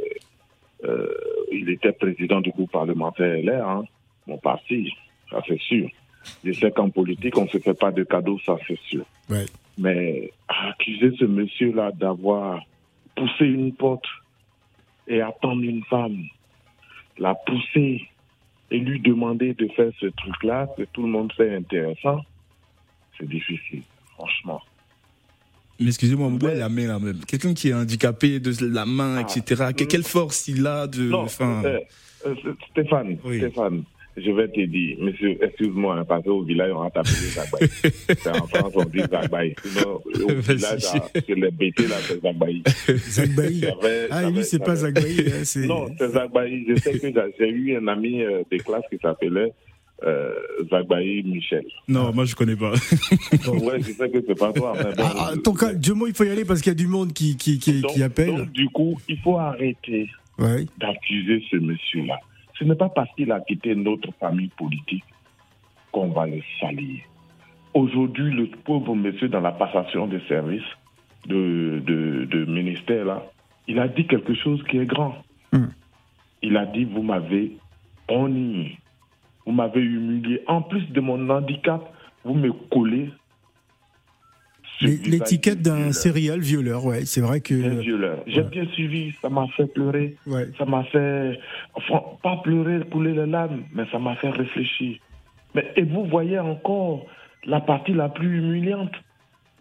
il 1.52 1.70
était 1.70 1.92
président 1.92 2.42
du 2.42 2.52
groupe 2.52 2.72
parlementaire 2.72 3.36
LR, 3.42 3.68
hein, 3.68 3.84
mon 4.28 4.38
parti, 4.38 4.92
ça 5.32 5.42
c'est 5.48 5.60
sûr. 5.60 5.90
Je 6.44 6.54
sais 6.54 6.72
qu'en 6.72 6.90
politique, 6.90 7.38
on 7.38 7.44
ne 7.44 7.50
se 7.50 7.58
fait 7.58 7.74
pas 7.74 7.92
de 7.92 8.04
cadeaux, 8.04 8.40
ça 8.46 8.58
c'est 8.68 8.80
sûr. 8.80 9.06
Mais 9.78 10.32
accuser 10.48 11.16
ce 11.18 11.26
monsieur-là 11.26 11.92
d'avoir 11.92 12.62
poussé 13.16 13.46
une 13.46 13.74
porte 13.74 14.06
et 15.08 15.22
attendre 15.22 15.64
une 15.64 15.84
femme, 15.86 16.24
la 17.18 17.36
pousser 17.36 18.08
et 18.72 18.80
lui 18.80 19.00
demander 19.00 19.54
de 19.54 19.68
faire 19.70 19.92
ce 20.00 20.08
truc-là, 20.08 20.68
que 20.78 20.84
tout 20.94 21.04
le 21.04 21.10
monde 21.10 21.32
fait 21.34 21.56
intéressant, 21.56 22.22
c'est 23.18 23.28
difficile, 23.28 23.84
franchement. 24.16 24.62
Mais 25.80 25.88
excusez-moi, 25.88 26.28
on 26.28 26.38
la 26.46 26.70
main 26.70 26.88
là 26.88 27.00
même. 27.00 27.20
Quelqu'un 27.26 27.54
qui 27.54 27.70
est 27.70 27.74
handicapé 27.74 28.40
de 28.40 28.54
la 28.66 28.86
main, 28.86 29.18
ah, 29.18 29.22
etc. 29.22 29.72
Quelle 29.76 30.04
force 30.04 30.48
il 30.48 30.66
a 30.66 30.88
de. 30.88 31.04
Non, 31.04 31.26
euh, 31.42 31.80
euh, 32.26 32.36
Stéphane, 32.72 33.18
Stéphane, 33.20 33.84
je 34.16 34.32
vais 34.32 34.48
te 34.48 34.62
dire, 34.66 34.98
monsieur, 35.00 35.38
excuse-moi, 35.44 35.98
hein, 35.98 36.06
parce 36.06 36.24
qu'au 36.24 36.44
village, 36.44 36.72
on 36.76 36.84
a 36.84 36.92
tapé 36.92 37.10
Zagbaï. 37.10 37.68
c'est 37.72 38.28
en 38.30 38.48
France, 38.48 38.74
on 38.76 38.86
dit 38.86 39.00
Zagbaï. 39.00 39.56
Sinon, 39.64 40.02
au 40.06 40.28
village, 40.42 40.82
c'est 40.82 41.30
les 41.30 41.52
BT, 41.52 41.88
là, 41.88 41.96
c'est 42.02 42.22
Zagbaï. 42.22 42.64
Zagbaï. 42.88 43.74
Ah, 44.12 44.30
lui, 44.30 44.44
c'est 44.44 44.64
pas 44.64 44.76
Zagbaï. 44.76 45.20
Hein, 45.28 45.68
non, 45.68 45.88
c'est 45.98 46.10
Zagbaï. 46.10 46.66
Je 46.70 46.76
sais 46.76 47.00
que 47.00 47.08
j'ai 47.40 47.50
eu 47.50 47.78
un 47.78 47.88
ami 47.88 48.22
euh, 48.22 48.44
de 48.52 48.58
classe 48.58 48.84
qui 48.90 48.98
s'appelait 49.02 49.52
euh, 50.06 50.34
Zagbaï 50.70 51.24
Michel. 51.24 51.66
Non, 51.88 52.12
moi 52.14 52.26
je 52.26 52.36
connais 52.36 52.56
pas. 52.56 52.74
donc, 53.46 53.64
ouais, 53.64 53.80
je 53.80 53.92
sais 53.94 54.10
que 54.10 54.24
c'est 54.28 54.38
pas 54.38 54.52
toi. 54.52 54.74
Mais 54.78 54.94
bon, 54.96 55.04
ah, 55.04 55.34
ton 55.44 55.54
cas, 55.54 55.72
il 55.74 56.14
faut 56.14 56.24
y 56.24 56.30
aller 56.30 56.46
parce 56.46 56.62
qu'il 56.62 56.72
y 56.72 56.76
a 56.76 56.78
du 56.78 56.88
monde 56.88 57.14
qui, 57.14 57.38
qui, 57.38 57.58
qui, 57.58 57.82
qui 57.82 58.04
appelle. 58.04 58.36
Donc, 58.36 58.52
du 58.52 58.70
coup, 58.70 59.00
il 59.08 59.18
faut 59.20 59.38
arrêter 59.38 60.10
ouais. 60.40 60.66
d'accuser 60.80 61.44
ce 61.50 61.58
monsieur-là. 61.58 62.20
Ce 62.64 62.68
n'est 62.70 62.76
pas 62.76 62.88
parce 62.88 63.14
qu'il 63.16 63.30
a 63.34 63.42
quitté 63.42 63.76
notre 63.76 64.14
famille 64.22 64.48
politique 64.58 65.04
qu'on 65.92 66.08
va 66.08 66.28
le 66.28 66.40
salir. 66.62 67.02
Aujourd'hui, 67.74 68.34
le 68.34 68.48
pauvre 68.48 68.96
monsieur 68.96 69.28
dans 69.28 69.42
la 69.42 69.52
passation 69.52 70.08
de 70.08 70.18
services 70.30 70.64
de, 71.28 71.84
de, 71.86 72.46
ministère, 72.46 73.04
là, 73.04 73.26
il 73.68 73.80
a 73.80 73.90
dit 73.90 74.08
quelque 74.08 74.34
chose 74.34 74.64
qui 74.70 74.78
est 74.78 74.86
grand. 74.86 75.14
Hmm. 75.52 75.68
Il 76.42 76.56
a 76.56 76.66
dit, 76.66 76.86
vous 76.86 77.02
m'avez 77.02 77.58
honni, 78.08 78.78
vous 79.46 79.52
m'avez 79.52 79.82
humilié. 79.82 80.42
En 80.48 80.62
plus 80.62 80.90
de 80.90 81.02
mon 81.02 81.30
handicap, 81.30 81.82
vous 82.24 82.34
me 82.34 82.54
collez 82.72 83.10
L'étiquette 84.84 85.62
d'un 85.62 85.92
serial 85.92 86.40
violeur, 86.40 86.86
ouais, 86.86 87.06
c'est 87.06 87.22
vrai 87.22 87.42
que. 87.42 87.54
Un 87.54 87.82
violeur. 87.82 88.18
J'ai 88.28 88.44
bien 88.44 88.66
suivi, 88.74 89.12
ça 89.22 89.30
m'a 89.30 89.48
fait 89.56 89.68
pleurer. 89.68 90.16
Ouais. 90.28 90.50
Ça 90.58 90.66
m'a 90.66 90.84
fait, 90.86 91.40
enfin, 91.74 92.02
pas 92.22 92.38
pleurer, 92.44 92.82
couler 92.92 93.14
les 93.14 93.26
larmes, 93.26 93.64
mais 93.74 93.84
ça 93.92 94.00
m'a 94.00 94.16
fait 94.16 94.30
réfléchir. 94.30 94.98
Mais, 95.56 95.72
et 95.76 95.84
vous 95.84 96.06
voyez 96.06 96.40
encore 96.40 97.06
la 97.46 97.62
partie 97.62 97.94
la 97.94 98.10
plus 98.10 98.38
humiliante. 98.40 98.94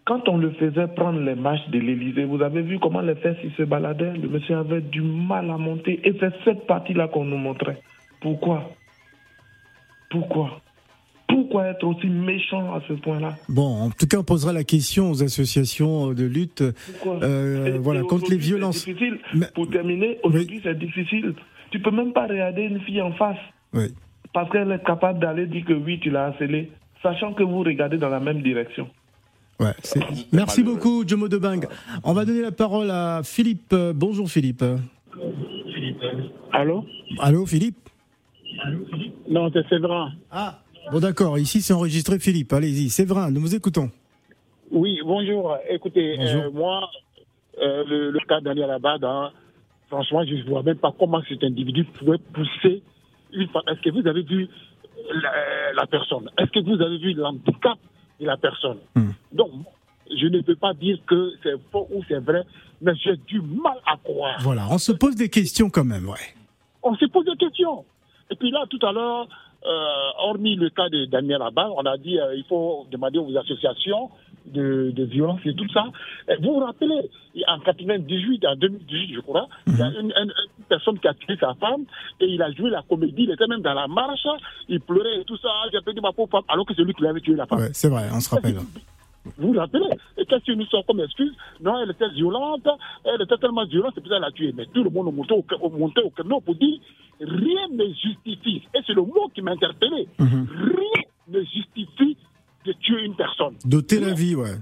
Quand 0.05 0.29
on 0.29 0.37
le 0.37 0.51
faisait 0.51 0.89
prendre 0.89 1.21
les 1.21 1.37
marches 1.37 1.69
de 1.69 1.79
l'Élysée, 1.79 2.25
vous 2.25 2.43
avez 2.43 2.63
vu 2.63 2.81
comment 2.81 3.03
les 3.03 3.15
fesses 3.15 3.37
se 3.57 3.63
baladaient? 3.63 4.15
Le 4.15 4.29
monsieur 4.29 4.57
avait 4.57 4.81
du 4.81 5.01
mal 5.01 5.49
à 5.49 5.57
monter. 5.57 6.01
Et 6.05 6.13
c'est 6.19 6.33
cette 6.45 6.67
partie-là 6.67 7.07
qu'on 7.07 7.25
nous 7.25 7.37
montrait. 7.37 7.81
Pourquoi? 8.21 8.71
Pourquoi? 10.11 10.61
Pourquoi 11.53 11.69
être 11.69 11.85
aussi 11.85 12.07
méchant 12.07 12.73
à 12.73 12.81
ce 12.89 12.95
point-là 12.95 13.37
Bon, 13.49 13.83
en 13.83 13.91
tout 13.91 14.07
cas, 14.07 14.19
on 14.19 14.25
posera 14.25 14.55
la 14.55 14.65
question 14.65 15.11
aux 15.11 15.23
associations 15.23 16.15
de 16.15 16.25
lutte 16.25 16.63
euh, 17.07 17.79
voilà, 17.81 18.03
contre 18.03 18.31
les 18.31 18.39
violences. 18.39 18.87
Difficile. 18.87 19.19
Pour 19.55 19.69
terminer, 19.69 20.19
aujourd'hui, 20.23 20.61
c'est 20.63 20.79
difficile. 20.79 21.35
Tu 21.71 21.79
peux 21.81 21.91
même 21.91 22.15
pas 22.15 22.27
regarder 22.27 22.63
une 22.63 22.81
fille 22.81 23.03
en 23.03 23.13
face. 23.13 23.37
Oui. 23.75 23.95
Parce 24.33 24.51
qu'elle 24.51 24.73
est 24.73 24.83
capable 24.85 25.19
d'aller 25.19 25.47
dire 25.47 25.65
que 25.67 25.75
oui, 25.75 26.01
tu 26.01 26.11
l'as 26.11 26.29
harcelée, 26.29 26.71
sachant 27.03 27.35
que 27.35 27.43
vous 27.43 27.61
regardez 27.61 27.99
dans 27.99 28.09
la 28.09 28.21
même 28.21 28.41
direction. 28.41 28.89
Ouais, 29.61 29.73
Merci 30.33 30.63
beaucoup, 30.63 31.07
Jomo 31.07 31.29
Debang. 31.29 31.67
On 32.03 32.15
va 32.15 32.25
donner 32.25 32.41
la 32.41 32.53
parole 32.53 32.91
à 32.91 33.21
Philippe. 33.23 33.75
Bonjour, 33.95 34.29
Philippe. 34.29 34.65
Allô 36.51 36.87
Allô, 37.19 37.45
Philippe 37.45 37.91
Non, 39.29 39.51
c'est 39.53 39.69
Séverin. 39.69 40.13
Ah 40.31 40.62
Bon, 40.91 41.01
d'accord. 41.01 41.39
Ici, 41.39 41.63
c'est 41.63 41.73
enregistré, 41.73 42.19
Philippe. 42.19 42.53
Allez-y. 42.53 42.91
Séverin, 42.91 43.31
nous 43.31 43.41
vous 43.41 43.55
écoutons. 43.55 43.91
Oui, 44.71 45.01
bonjour. 45.05 45.57
Écoutez, 45.69 46.19
euh, 46.19 46.51
moi, 46.51 46.91
euh, 47.61 47.85
le, 47.87 48.19
cas 48.27 48.41
d'Ali 48.41 48.63
Alabad, 48.63 49.05
hein, 49.05 49.31
franchement, 49.89 50.25
je 50.25 50.35
ne 50.35 50.43
vois 50.45 50.63
même 50.63 50.79
pas 50.79 50.95
comment 50.99 51.23
cet 51.29 51.45
individu 51.45 51.85
pouvait 51.85 52.19
pousser 52.33 52.83
une 53.33 53.49
femme, 53.49 53.63
est-ce 53.69 53.81
que 53.81 53.91
vous 53.91 54.07
avez 54.07 54.23
vu 54.23 54.49
la, 55.75 55.87
personne? 55.87 56.31
Est-ce 56.39 56.51
que 56.51 56.61
vous 56.61 56.81
avez 56.83 56.99
vu 56.99 57.13
l'handicap 57.15 57.79
de 58.21 58.27
la 58.27 58.37
personne? 58.37 58.79
Hmm. 58.95 59.11
Donc, 59.33 59.51
je 60.11 60.27
ne 60.27 60.41
peux 60.41 60.57
pas 60.57 60.75
dire 60.75 60.99
que 61.07 61.33
c'est 61.43 61.55
faux 61.71 61.89
ou 61.93 62.03
c'est 62.09 62.19
vrai, 62.19 62.43
mais 62.81 62.93
j'ai 62.97 63.17
du 63.17 63.41
mal 63.41 63.79
à 63.87 63.97
croire. 64.03 64.39
Voilà, 64.41 64.67
on 64.71 64.79
se 64.79 64.93
pose 64.93 65.17
des 65.17 65.29
questions 65.29 65.71
quand 65.71 65.85
même, 65.85 66.09
ouais. 66.09 66.35
On 66.83 66.95
se 66.97 67.05
pose 67.07 67.25
des 67.25 67.37
questions. 67.37 67.85
Et 68.31 68.37
puis 68.37 68.51
là, 68.51 68.65
tout 68.69 68.85
à 68.85 68.93
l'heure, 68.93 69.23
euh, 69.23 69.52
hormis 70.19 70.57
le 70.57 70.71
cas 70.71 70.89
de 70.89 71.05
Daniel 71.05 71.43
Abba, 71.43 71.71
on 71.77 71.85
a 71.85 71.97
dit 71.97 72.19
euh, 72.19 72.35
il 72.35 72.45
faut 72.45 72.87
demander 72.91 73.19
aux 73.19 73.37
associations 73.37 74.11
de, 74.47 74.93
de, 74.95 75.05
violence 75.05 75.41
et 75.45 75.55
tout 75.55 75.69
ça. 75.73 75.85
vous 76.41 76.55
vous 76.55 76.59
rappelez, 76.59 77.11
en 77.47 77.61
98, 77.61 78.45
en 78.45 78.57
2018, 78.57 79.15
je 79.15 79.21
crois, 79.21 79.49
il 79.67 79.79
y 79.79 79.83
a 79.83 79.91
mhm. 79.91 80.13
une, 80.17 80.33
personne 80.69 80.99
qui 80.99 81.07
a 81.07 81.15
tué 81.15 81.37
sa 81.39 81.55
femme 81.55 81.85
et 82.21 82.27
il 82.27 82.43
a 82.43 82.51
joué 82.53 82.71
la 82.71 82.83
comédie, 82.83 83.25
il 83.25 83.31
était 83.31 83.47
même 83.47 83.63
dans 83.63 83.75
la 83.75 83.87
marche, 83.87 84.27
il 84.69 84.81
pleurait 84.81 85.21
et 85.21 85.25
tout 85.25 85.37
ça, 85.37 85.49
j'ai 85.73 85.81
perdu 85.81 86.01
ma 86.01 86.13
pauvre 86.13 86.31
femme, 86.31 86.45
alors 86.49 86.67
que 86.67 86.75
c'est 86.75 86.83
lui 86.83 86.95
qui 86.95 87.07
avait 87.07 87.21
tué 87.21 87.35
la 87.35 87.47
femme. 87.47 87.61
Ouais, 87.61 87.71
c'est 87.73 87.89
vrai, 87.89 88.09
on 88.13 88.21
se 88.21 88.31
rappelle. 88.31 88.57
Vous 89.39 89.53
vous 89.53 89.59
rappelez 89.59 89.87
Et 90.19 90.25
qu'est-ce 90.27 90.45
que 90.45 90.53
nous 90.53 90.67
sommes 90.67 90.83
comme 90.87 91.01
excuse 91.01 91.33
Non, 91.61 91.81
elle 91.81 91.91
était 91.91 92.09
violente, 92.11 92.67
elle 93.05 93.23
était 93.23 93.37
tellement 93.37 93.65
violente, 93.65 93.93
c'est 93.95 94.01
pour 94.01 94.11
ça 94.11 94.17
qu'elle 94.17 94.25
a 94.25 94.33
tué. 94.33 94.53
Mais 94.55 94.67
tout 94.67 94.83
le 94.83 94.91
monde 94.91 95.15
montait 95.15 95.35
au, 95.35 95.45
au 95.61 96.11
créneau 96.11 96.41
pour 96.41 96.55
dire 96.57 96.81
rien 97.21 97.69
ne 97.71 97.85
justifie, 97.93 98.63
et 98.75 98.81
c'est 98.87 98.95
le 98.95 99.03
mot 99.03 99.31
qui 99.35 99.43
m'a 99.43 99.53
interpellé, 99.53 100.09
mhm. 100.19 100.49
rien 100.51 101.03
ne 101.29 101.41
justifie 101.43 102.17
de 102.65 102.73
tuer 102.73 103.05
une 103.05 103.15
personne. 103.15 103.57
Doter 103.65 104.01
la 104.01 104.13
vie, 104.13 104.35
ouais. 104.35 104.57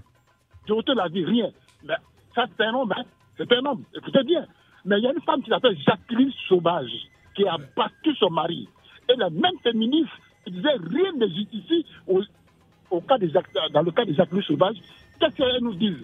Doter 0.67 0.95
la 0.95 1.09
vie, 1.09 1.25
rien. 1.25 1.51
Mais 1.85 1.95
ça, 2.35 2.47
c'est 2.57 2.65
un 2.65 2.75
homme, 2.75 2.93
hein. 2.97 3.05
C'est 3.37 3.51
un 3.53 3.65
homme, 3.65 3.83
écoutez 3.97 4.23
bien. 4.25 4.47
Mais 4.85 4.99
il 4.99 5.05
y 5.05 5.07
a 5.07 5.13
une 5.13 5.21
femme 5.23 5.43
qui 5.43 5.51
s'appelle 5.51 5.77
Jacqueline 5.87 6.33
Sauvage, 6.49 6.91
qui 7.35 7.47
a 7.47 7.57
battu 7.77 8.15
son 8.17 8.31
mari. 8.31 8.69
Et 9.09 9.17
la 9.17 9.31
même 9.31 9.59
féministe 9.63 10.11
disait 10.47 10.69
rien 10.69 11.13
ne 11.17 11.27
justifie 11.29 11.85
au, 12.91 13.01
cas 13.01 13.19
des, 13.19 13.31
dans 13.73 13.83
le 13.83 13.91
cas 13.91 14.05
des 14.05 14.15
Jacqueline 14.15 14.43
Sauvage. 14.43 14.77
Qu'est-ce 15.19 15.35
qu'elle 15.37 15.63
nous 15.63 15.75
dit 15.75 15.97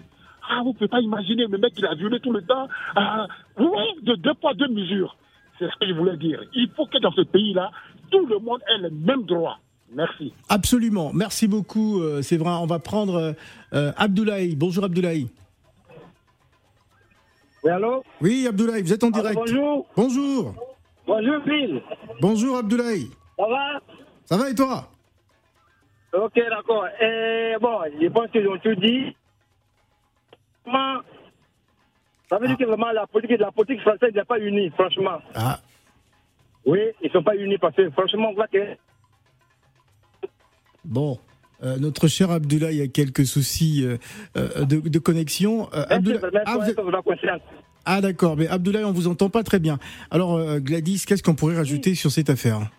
Ah, 0.49 0.61
vous 0.63 0.69
ne 0.69 0.73
pouvez 0.73 0.87
pas 0.87 0.99
imaginer, 1.01 1.45
le 1.47 1.57
mec, 1.57 1.73
il 1.77 1.85
a 1.85 1.95
violé 1.95 2.19
tout 2.19 2.31
le 2.31 2.41
temps. 2.41 2.67
Ah, 2.95 3.27
vous 3.57 3.67
voyez, 3.67 3.91
de 4.03 4.15
deux 4.15 4.33
poids, 4.35 4.53
deux 4.53 4.67
mesures. 4.69 5.15
C'est 5.59 5.65
ce 5.69 5.75
que 5.79 5.87
je 5.87 5.93
voulais 5.93 6.17
dire. 6.17 6.41
Il 6.53 6.69
faut 6.75 6.85
que 6.85 6.99
dans 6.99 7.11
ce 7.11 7.21
pays-là, 7.21 7.71
tout 8.11 8.25
le 8.25 8.39
monde 8.39 8.61
ait 8.69 8.77
les 8.79 8.91
mêmes 8.91 9.23
droits. 9.23 9.57
Merci. 9.91 10.33
Absolument. 10.49 11.11
Merci 11.13 11.47
beaucoup, 11.47 12.01
euh, 12.01 12.21
c'est 12.21 12.37
vrai. 12.37 12.51
On 12.51 12.65
va 12.65 12.79
prendre 12.79 13.15
euh, 13.15 13.33
euh, 13.73 13.91
Abdoulaye. 13.97 14.55
Bonjour 14.55 14.83
Abdoulaye. 14.83 15.27
Oui, 17.63 17.71
allô? 17.71 18.03
Oui, 18.21 18.45
Abdoulaye, 18.47 18.81
vous 18.83 18.93
êtes 18.93 19.03
en 19.03 19.09
direct. 19.09 19.35
bonjour. 19.35 19.87
Bonjour. 19.95 20.55
Bonjour, 21.07 21.43
Phil. 21.43 21.81
Bonjour 22.21 22.57
Abdoulaye. 22.57 23.07
Ça 23.37 23.45
va? 23.47 23.79
Ça 24.25 24.37
va 24.37 24.49
et 24.49 24.55
toi? 24.55 24.89
Ok, 26.13 26.35
d'accord. 26.35 26.87
Et 27.01 27.55
bon, 27.59 27.79
je 28.01 28.07
pense 28.07 28.31
qu'ils 28.31 28.47
ont 28.47 28.57
tout 28.57 28.75
dit. 28.75 29.15
Ça 32.29 32.37
veut 32.39 32.47
dire 32.47 32.57
que 32.57 32.65
vraiment 32.65 32.91
la 32.91 33.07
politique, 33.07 33.39
la 33.39 33.51
politique 33.51 33.81
française 33.81 34.13
n'est 34.13 34.23
pas 34.23 34.39
unie, 34.39 34.69
franchement. 34.71 35.19
Ah. 35.33 35.59
Oui, 36.65 36.79
ils 37.01 37.07
ne 37.07 37.11
sont 37.11 37.23
pas 37.23 37.35
unis 37.35 37.57
parce 37.57 37.75
que 37.75 37.89
franchement, 37.91 38.29
on 38.31 38.33
voit 38.33 38.47
que 38.47 38.75
Bon. 40.83 41.17
Euh, 41.63 41.77
notre 41.77 42.07
cher 42.07 42.29
Abdoulaye 42.29 42.81
a 42.81 42.87
quelques 42.87 43.25
soucis 43.25 43.83
euh, 43.83 43.97
euh, 44.37 44.63
de, 44.65 44.99
connexion. 44.99 45.67
ah, 45.73 45.87
ah 47.85 48.01
d'accord, 48.01 48.37
mais 48.37 48.47
Abdoulaye, 48.47 48.83
on 48.83 48.91
vous 48.91 49.07
entend 49.07 49.29
pas 49.29 49.41
très 49.43 49.57
bien. 49.57 49.79
Alors 50.11 50.59
Gladys, 50.59 51.03
qu'est-ce 51.07 51.23
qu'on 51.23 51.33
pourrait 51.33 51.55
rajouter 51.55 51.95
sur 51.95 52.11
cette 52.11 52.29
affaire? 52.29 52.69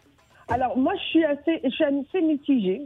Alors 0.49 0.77
moi 0.77 0.95
je 0.97 1.03
suis 1.11 1.25
assez, 1.25 1.61
je 1.63 1.71
suis 1.71 1.85
assez 1.85 2.21
mitigée. 2.21 2.83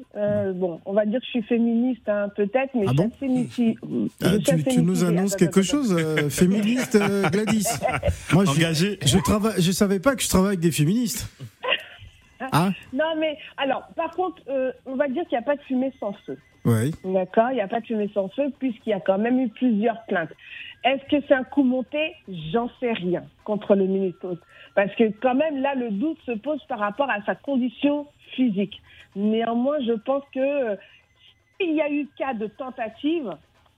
bon, 0.54 0.80
on 0.84 0.92
va 0.92 1.06
dire 1.06 1.20
que 1.20 1.26
je 1.26 1.30
suis 1.30 1.42
féministe 1.42 2.08
hein, 2.08 2.28
peut-être, 2.36 2.70
mais 2.74 2.86
ah 2.88 2.92
je 2.92 2.96
suis 2.96 3.12
assez 3.12 3.28
mitigée. 3.28 3.78
Ah, 4.22 4.30
tu, 4.38 4.82
nous 4.82 5.04
annonces 5.04 5.36
quelque 5.36 5.62
chose, 5.62 5.96
féministe 6.30 6.98
Gladys 7.30 7.66
Moi, 8.32 8.48
Engagé. 8.48 8.98
Je, 9.02 9.08
je 9.08 9.18
travaille, 9.18 9.60
je 9.60 9.72
savais 9.72 10.00
pas 10.00 10.16
que 10.16 10.22
je 10.22 10.28
travaille 10.28 10.48
avec 10.48 10.60
des 10.60 10.72
féministes. 10.72 11.28
Hein 12.52 12.72
non, 12.92 13.14
mais 13.18 13.38
alors, 13.56 13.86
par 13.94 14.10
contre, 14.10 14.42
euh, 14.48 14.72
on 14.86 14.96
va 14.96 15.08
dire 15.08 15.22
qu'il 15.28 15.38
n'y 15.38 15.44
a 15.44 15.46
pas 15.46 15.56
de 15.56 15.62
fumée 15.62 15.92
sans 16.00 16.12
feu. 16.26 16.36
Oui. 16.64 16.92
D'accord 17.04 17.50
Il 17.50 17.54
n'y 17.54 17.60
a 17.60 17.68
pas 17.68 17.80
de 17.80 17.86
fumée 17.86 18.10
sans 18.12 18.28
feu, 18.30 18.44
puisqu'il 18.58 18.90
y 18.90 18.94
a 18.94 19.00
quand 19.00 19.18
même 19.18 19.38
eu 19.38 19.48
plusieurs 19.48 20.02
plaintes. 20.06 20.32
Est-ce 20.84 21.04
que 21.04 21.24
c'est 21.28 21.34
un 21.34 21.44
coup 21.44 21.62
monté? 21.62 22.14
J'en 22.52 22.68
sais 22.80 22.92
rien 22.92 23.22
contre 23.44 23.74
le 23.74 23.86
ministre. 23.86 24.36
Parce 24.74 24.94
que, 24.94 25.04
quand 25.20 25.34
même, 25.34 25.60
là, 25.60 25.74
le 25.74 25.90
doute 25.90 26.18
se 26.26 26.32
pose 26.32 26.62
par 26.64 26.78
rapport 26.78 27.10
à 27.10 27.22
sa 27.22 27.34
condition 27.34 28.06
physique. 28.34 28.80
Néanmoins, 29.14 29.78
je 29.86 29.92
pense 29.92 30.24
que 30.34 30.40
euh, 30.40 30.76
s'il 31.60 31.74
y 31.74 31.80
a 31.80 31.90
eu 31.90 32.08
cas 32.18 32.34
de 32.34 32.46
tentative, 32.46 33.36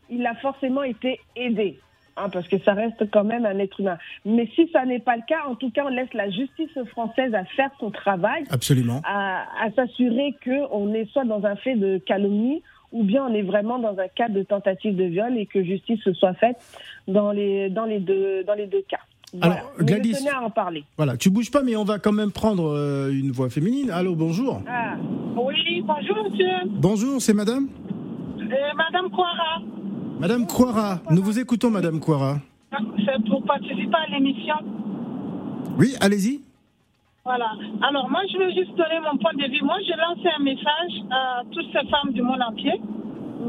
il 0.09 0.27
a 0.27 0.35
forcément 0.37 0.83
été 0.83 1.21
aidé. 1.37 1.79
Hein, 2.17 2.29
parce 2.29 2.47
que 2.47 2.59
ça 2.59 2.75
reste 2.75 3.11
quand 3.11 3.25
même 3.25 3.45
un 3.45 3.59
être 3.59 3.81
humain. 3.81 3.99
Mais 4.25 4.47
si 4.55 4.69
ça 4.73 4.85
n'est 4.85 5.01
pas 5.01 5.17
le 5.17 5.23
cas, 5.27 5.47
en 5.49 5.57
tout 5.57 5.71
cas, 5.71 5.85
on 5.85 5.89
laisse 5.89 6.13
la 6.15 6.31
justice 6.31 6.71
française 6.91 7.35
à 7.35 7.45
faire 7.45 7.71
son 7.81 7.91
travail. 7.91 8.45
Absolument. 8.51 9.01
À, 9.05 9.47
à 9.61 9.73
s'assurer 9.73 10.37
qu'on 10.45 10.95
est 10.95 11.11
soit 11.11 11.25
dans 11.25 11.45
un 11.45 11.57
fait 11.57 11.75
de 11.75 11.99
calomnie 11.99 12.63
ou 12.95 13.03
bien 13.03 13.27
on 13.29 13.35
est 13.35 13.43
vraiment 13.43 13.79
dans 13.79 13.99
un 13.99 14.09
cas 14.09 14.29
de 14.29 14.43
tentative 14.43 14.97
de 14.97 15.05
viol 15.05 15.37
et 15.37 15.47
que 15.47 15.63
justice 15.63 16.01
se 16.03 16.15
soit 16.15 16.33
faite 16.35 16.57
dans 17.07 17.33
les, 17.33 17.69
dans 17.69 17.85
les, 17.85 17.99
deux, 17.99 18.45
dans 18.45 18.55
les 18.55 18.67
deux 18.67 18.85
cas. 18.89 19.01
Voilà. 19.35 19.57
Alors, 19.57 19.73
Gladys, 19.81 20.15
je 20.25 20.33
à 20.33 20.41
en 20.41 20.51
parler. 20.51 20.85
Voilà, 20.97 21.17
tu 21.17 21.29
bouges 21.29 21.51
pas, 21.51 21.65
mais 21.65 21.75
on 21.75 21.83
va 21.83 21.99
quand 21.99 22.13
même 22.13 22.31
prendre 22.31 22.71
euh, 22.71 23.11
une 23.11 23.33
voix 23.33 23.51
féminine. 23.51 23.91
Allô, 23.91 24.15
bonjour. 24.15 24.63
Ah, 24.69 24.95
oui, 25.37 25.83
bonjour, 25.85 26.31
monsieur. 26.31 26.71
Bonjour, 26.71 27.21
c'est 27.21 27.35
madame? 27.35 27.67
Euh, 28.39 28.55
Madame 28.77 29.11
Kouara. 29.11 29.61
Madame 30.21 30.47
Kouara, 30.47 31.01
nous 31.11 31.23
vous 31.23 31.41
écoutons, 31.41 31.71
Madame 31.71 31.99
Kouara. 31.99 32.39
C'est 33.05 33.29
pour 33.29 33.43
participer 33.43 33.97
à 34.07 34.11
l'émission. 34.13 34.55
Oui, 35.77 35.95
allez-y. 36.01 36.44
Voilà. 37.27 37.53
Alors, 37.81 38.11
moi, 38.11 38.21
je 38.31 38.37
veux 38.37 38.51
juste 38.51 38.77
donner 38.77 39.01
mon 39.01 39.17
point 39.17 39.33
de 39.33 39.51
vue. 39.51 39.63
Moi, 39.63 39.79
j'ai 39.87 39.97
lancé 39.97 40.29
un 40.39 40.43
message 40.43 40.93
à 41.11 41.41
toutes 41.51 41.73
ces 41.73 41.89
femmes 41.89 42.13
du 42.13 42.21
monde 42.21 42.43
entier. 42.43 42.79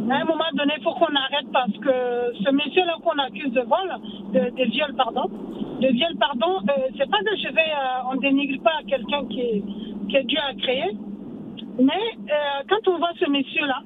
À 0.10 0.16
un 0.16 0.24
moment 0.24 0.48
donné, 0.54 0.76
il 0.78 0.82
faut 0.84 0.94
qu'on 0.94 1.14
arrête 1.14 1.52
parce 1.52 1.74
que 1.84 1.92
ce 2.40 2.52
monsieur-là 2.52 2.96
qu'on 3.04 3.20
accuse 3.20 3.52
de 3.52 3.60
vol, 3.60 3.92
de, 4.32 4.64
viol, 4.72 4.96
pardon, 4.96 5.30
de 5.82 5.88
viol, 5.90 6.16
pardon, 6.18 6.62
euh, 6.70 6.88
c'est 6.98 7.10
pas 7.12 7.20
de 7.20 7.36
je 7.36 7.50
vais, 7.54 7.68
euh, 7.68 8.12
on 8.14 8.16
dénigre 8.16 8.64
pas 8.64 8.80
quelqu'un 8.88 9.26
qui 9.26 9.42
est 9.42 10.24
dû 10.24 10.38
à 10.38 10.54
créer. 10.54 10.96
Mais 11.78 12.02
euh, 12.32 12.64
quand 12.70 12.88
on 12.88 12.98
voit 12.98 13.12
ce 13.20 13.30
monsieur-là, 13.30 13.82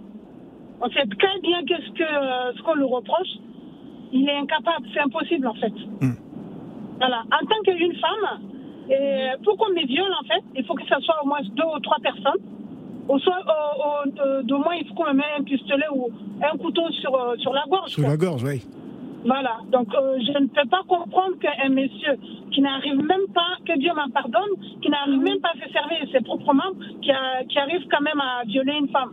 on 0.82 0.90
sait 0.90 1.08
très 1.18 1.40
bien 1.42 1.66
qu'est-ce 1.66 1.92
que 1.94 2.04
euh, 2.04 2.54
ce 2.56 2.62
qu'on 2.62 2.76
lui 2.76 2.84
reproche. 2.86 3.40
Il 4.12 4.30
est 4.30 4.38
incapable, 4.38 4.88
c'est 4.94 5.00
impossible 5.00 5.48
en 5.48 5.56
fait. 5.56 5.74
Hmm. 6.02 6.14
Voilà. 7.00 7.24
En 7.32 7.44
tant 7.48 7.62
qu'une 7.64 7.96
femme, 7.96 8.49
et 8.90 9.30
pour 9.44 9.58
qu'on 9.58 9.70
me 9.70 9.86
viole 9.86 10.12
en 10.22 10.26
fait, 10.28 10.44
il 10.56 10.66
faut 10.66 10.74
que 10.74 10.84
ce 10.84 11.00
soit 11.02 11.24
au 11.24 11.28
moins 11.28 11.42
deux 11.42 11.64
ou 11.64 11.80
trois 11.80 11.98
personnes. 12.02 12.42
Ou 13.08 13.18
soit 13.20 13.40
au, 13.40 14.58
moins 14.58 14.76
il 14.76 14.88
faut 14.88 14.94
qu'on 14.94 15.08
me 15.08 15.14
mette 15.14 15.26
un 15.40 15.44
pistolet 15.44 15.86
ou 15.92 16.10
un 16.44 16.58
couteau 16.58 16.88
sur, 16.92 17.16
euh, 17.16 17.36
sur 17.38 17.54
la 17.54 17.64
gorge. 17.68 17.90
Sur 17.90 18.08
la 18.08 18.18
gorge, 18.18 18.44
oui. 18.44 18.62
Voilà. 19.26 19.58
Donc 19.72 19.88
euh, 19.96 20.18
je 20.20 20.38
ne 20.40 20.48
peux 20.48 20.68
pas 20.70 20.82
comprendre 20.88 21.38
qu'un 21.40 21.70
monsieur 21.70 22.18
qui 22.52 22.62
n'arrive 22.62 22.98
même 22.98 23.28
pas, 23.34 23.58
que 23.66 23.78
Dieu 23.80 23.92
m'en 23.96 24.10
pardonne, 24.10 24.54
qui 24.82 24.90
n'arrive 24.90 25.20
même 25.20 25.40
pas 25.40 25.50
à 25.50 25.66
se 25.66 25.72
servir 25.72 26.06
de 26.06 26.12
ses 26.12 26.22
propres 26.22 26.54
membres, 26.54 26.78
qui, 27.02 27.12
qui 27.50 27.60
arrive 27.60 27.88
quand 27.92 28.02
même 28.02 28.20
à 28.20 28.44
violer 28.46 28.74
une 28.80 28.90
femme. 28.90 29.12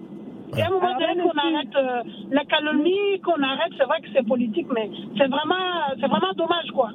Et 0.57 0.63
à 0.63 0.67
un 0.67 0.71
moment 0.71 0.95
donné, 0.95 1.23
qu'on 1.23 1.39
arrête 1.39 1.77
euh, 1.77 2.03
la 2.31 2.45
calomnie, 2.45 3.21
qu'on 3.25 3.43
arrête, 3.43 3.73
c'est 3.77 3.85
vrai 3.85 4.01
que 4.01 4.09
c'est 4.15 4.27
politique, 4.27 4.67
mais 4.73 4.91
c'est 5.19 5.27
vraiment, 5.27 5.55
c'est 6.01 6.07
vraiment 6.07 6.33
dommage, 6.37 6.71
quoi. 6.73 6.91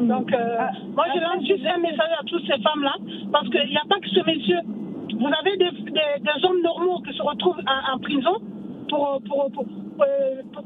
Mm. 0.00 0.08
Donc, 0.08 0.32
euh, 0.32 0.56
ah, 0.58 0.70
moi, 0.96 1.04
je 1.14 1.20
lance 1.20 1.46
juste 1.46 1.66
un 1.66 1.78
message 1.78 2.12
à 2.18 2.24
toutes 2.24 2.46
ces 2.46 2.60
femmes-là, 2.62 2.94
parce 3.32 3.48
qu'il 3.48 3.68
n'y 3.68 3.76
a 3.76 3.86
pas 3.88 4.00
que 4.00 4.08
ce 4.08 4.20
monsieur. 4.26 4.60
Vous 5.18 5.26
avez 5.26 5.56
des, 5.58 5.70
des, 5.90 6.44
hommes 6.44 6.62
normaux 6.62 7.00
qui 7.06 7.14
se 7.14 7.22
retrouvent 7.22 7.60
en, 7.66 7.98
prison 7.98 8.40
pour, 8.88 9.20
pour, 9.28 9.50
pour, 9.52 9.66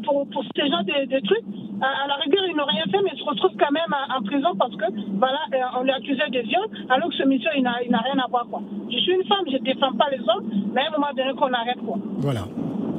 pour, 0.05 0.29
pour, 0.29 0.45
ces 0.55 0.69
gens 0.69 0.83
de, 0.83 1.27
trucs. 1.27 1.45
À, 1.83 2.07
la 2.07 2.15
rigueur, 2.23 2.45
ils 2.49 2.55
n'ont 2.57 2.65
rien 2.65 2.85
fait, 2.85 3.03
mais 3.03 3.11
ils 3.13 3.19
se 3.19 3.25
retrouvent 3.25 3.57
quand 3.59 3.73
même 3.73 3.93
en, 3.93 4.23
prison 4.23 4.55
parce 4.57 4.77
que, 4.77 4.85
voilà, 5.19 5.41
euh, 5.55 5.81
on 5.81 5.83
l'a 5.83 5.97
accusé 5.97 6.23
de 6.31 6.41
viol, 6.41 6.67
alors 6.89 7.09
que 7.09 7.17
ce 7.17 7.25
monsieur, 7.25 7.51
il 7.57 7.63
n'a 7.63 7.73
rien 7.73 8.19
à 8.19 8.29
voir, 8.31 8.47
quoi. 8.49 8.63
Je 8.91 8.99
suis 8.99 9.13
une 9.13 9.25
femme, 9.25 9.45
je 9.49 9.57
ne 9.57 9.65
défends 9.65 9.93
pas 9.95 10.09
les 10.11 10.21
hommes, 10.21 10.49
mais 10.73 10.83
à 10.83 10.89
un 10.89 10.91
moment 10.93 11.13
donné, 11.17 11.33
qu'on 11.35 11.53
arrête, 11.53 11.81
quoi. 11.85 11.97
Voilà. 12.19 12.43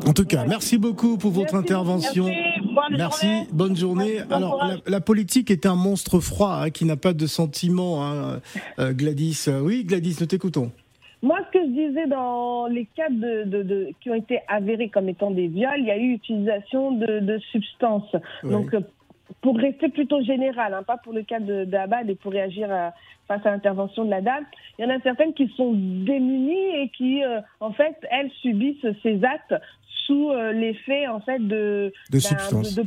En 0.07 0.13
tout 0.13 0.25
cas, 0.25 0.45
merci 0.45 0.77
beaucoup 0.77 1.17
pour 1.17 1.31
votre 1.31 1.55
intervention. 1.55 2.25
Merci, 2.25 2.54
bonne 3.51 3.75
journée. 3.75 4.19
Alors, 4.29 4.63
la, 4.85 5.01
politique 5.01 5.51
est 5.51 5.65
un 5.65 5.75
monstre 5.75 6.19
froid 6.19 6.59
hein, 6.61 6.69
qui 6.69 6.85
n'a 6.85 6.97
pas 6.97 7.13
de 7.13 7.27
sentiments. 7.27 8.05
Hein, 8.05 8.41
euh, 8.79 8.93
Gladys, 8.93 9.45
oui, 9.61 9.83
Gladys, 9.83 10.17
nous 10.19 10.27
t'écoutons. 10.27 10.71
Moi, 11.21 11.39
ce 11.47 11.57
que 11.57 11.65
je 11.65 11.71
disais 11.71 12.07
dans 12.07 12.67
les 12.67 12.85
cas 12.95 13.09
de, 13.09 13.89
qui 13.99 14.09
ont 14.09 14.15
été 14.15 14.41
avérés 14.47 14.89
comme 14.89 15.09
étant 15.09 15.31
des 15.31 15.47
viols, 15.47 15.79
il 15.79 15.85
y 15.85 15.91
a 15.91 15.97
eu 15.97 16.13
utilisation 16.13 16.91
de, 16.91 17.39
substances. 17.51 18.15
Donc, 18.43 18.75
pour 19.41 19.57
rester 19.57 19.89
plutôt 19.89 20.21
général, 20.21 20.73
hein, 20.73 20.83
pas 20.83 20.97
pour 20.97 21.13
le 21.13 21.23
cas 21.23 21.39
de, 21.39 21.65
d'Abad 21.65 22.09
et 22.09 22.15
pour 22.15 22.31
réagir 22.31 22.69
face 23.27 23.45
à 23.45 23.51
l'intervention 23.51 24.05
de 24.05 24.09
la 24.09 24.21
dame, 24.21 24.45
il 24.77 24.85
y 24.85 24.85
en 24.85 24.95
a 24.95 24.99
certaines 25.01 25.33
qui 25.33 25.47
sont 25.55 25.71
démunies 25.73 26.75
et 26.75 26.89
qui, 26.89 27.21
en 27.59 27.71
fait, 27.71 27.95
elles 28.11 28.31
subissent 28.41 28.85
ces 29.03 29.23
actes 29.23 29.53
sous 30.05 30.29
euh, 30.29 30.51
l'effet 30.51 31.07
en 31.07 31.19
fait 31.19 31.39
de 31.39 31.91
de 32.11 32.19
substances, 32.19 32.75
de, 32.75 32.83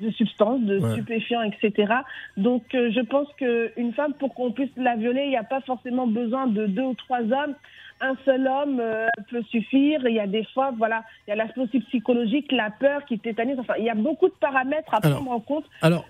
de, 0.00 0.10
substances, 0.10 0.60
de 0.60 0.80
stupéfiants, 0.92 1.42
etc. 1.42 1.92
Donc 2.36 2.74
euh, 2.74 2.90
je 2.94 3.00
pense 3.00 3.28
qu'une 3.36 3.92
femme 3.94 4.14
pour 4.14 4.34
qu'on 4.34 4.52
puisse 4.52 4.70
la 4.76 4.96
violer, 4.96 5.24
il 5.24 5.30
n'y 5.30 5.36
a 5.36 5.44
pas 5.44 5.60
forcément 5.62 6.06
besoin 6.06 6.46
de 6.46 6.66
deux 6.66 6.82
ou 6.82 6.94
trois 6.94 7.20
hommes. 7.20 7.54
Un 8.00 8.14
seul 8.24 8.46
homme 8.46 8.78
euh, 8.78 9.08
peut 9.28 9.42
suffire. 9.50 10.06
Il 10.06 10.14
y 10.14 10.20
a 10.20 10.28
des 10.28 10.46
fois, 10.54 10.72
voilà, 10.78 11.02
il 11.26 11.30
y 11.30 11.32
a 11.32 11.36
l'aspect 11.36 11.80
psychologique, 11.88 12.52
la 12.52 12.70
peur 12.70 13.04
qui 13.06 13.18
tétanise. 13.18 13.56
Enfin, 13.58 13.74
il 13.76 13.86
y 13.86 13.90
a 13.90 13.96
beaucoup 13.96 14.28
de 14.28 14.34
paramètres 14.38 14.94
à 14.94 15.00
prendre 15.00 15.28
en 15.32 15.40
compte 15.40 15.64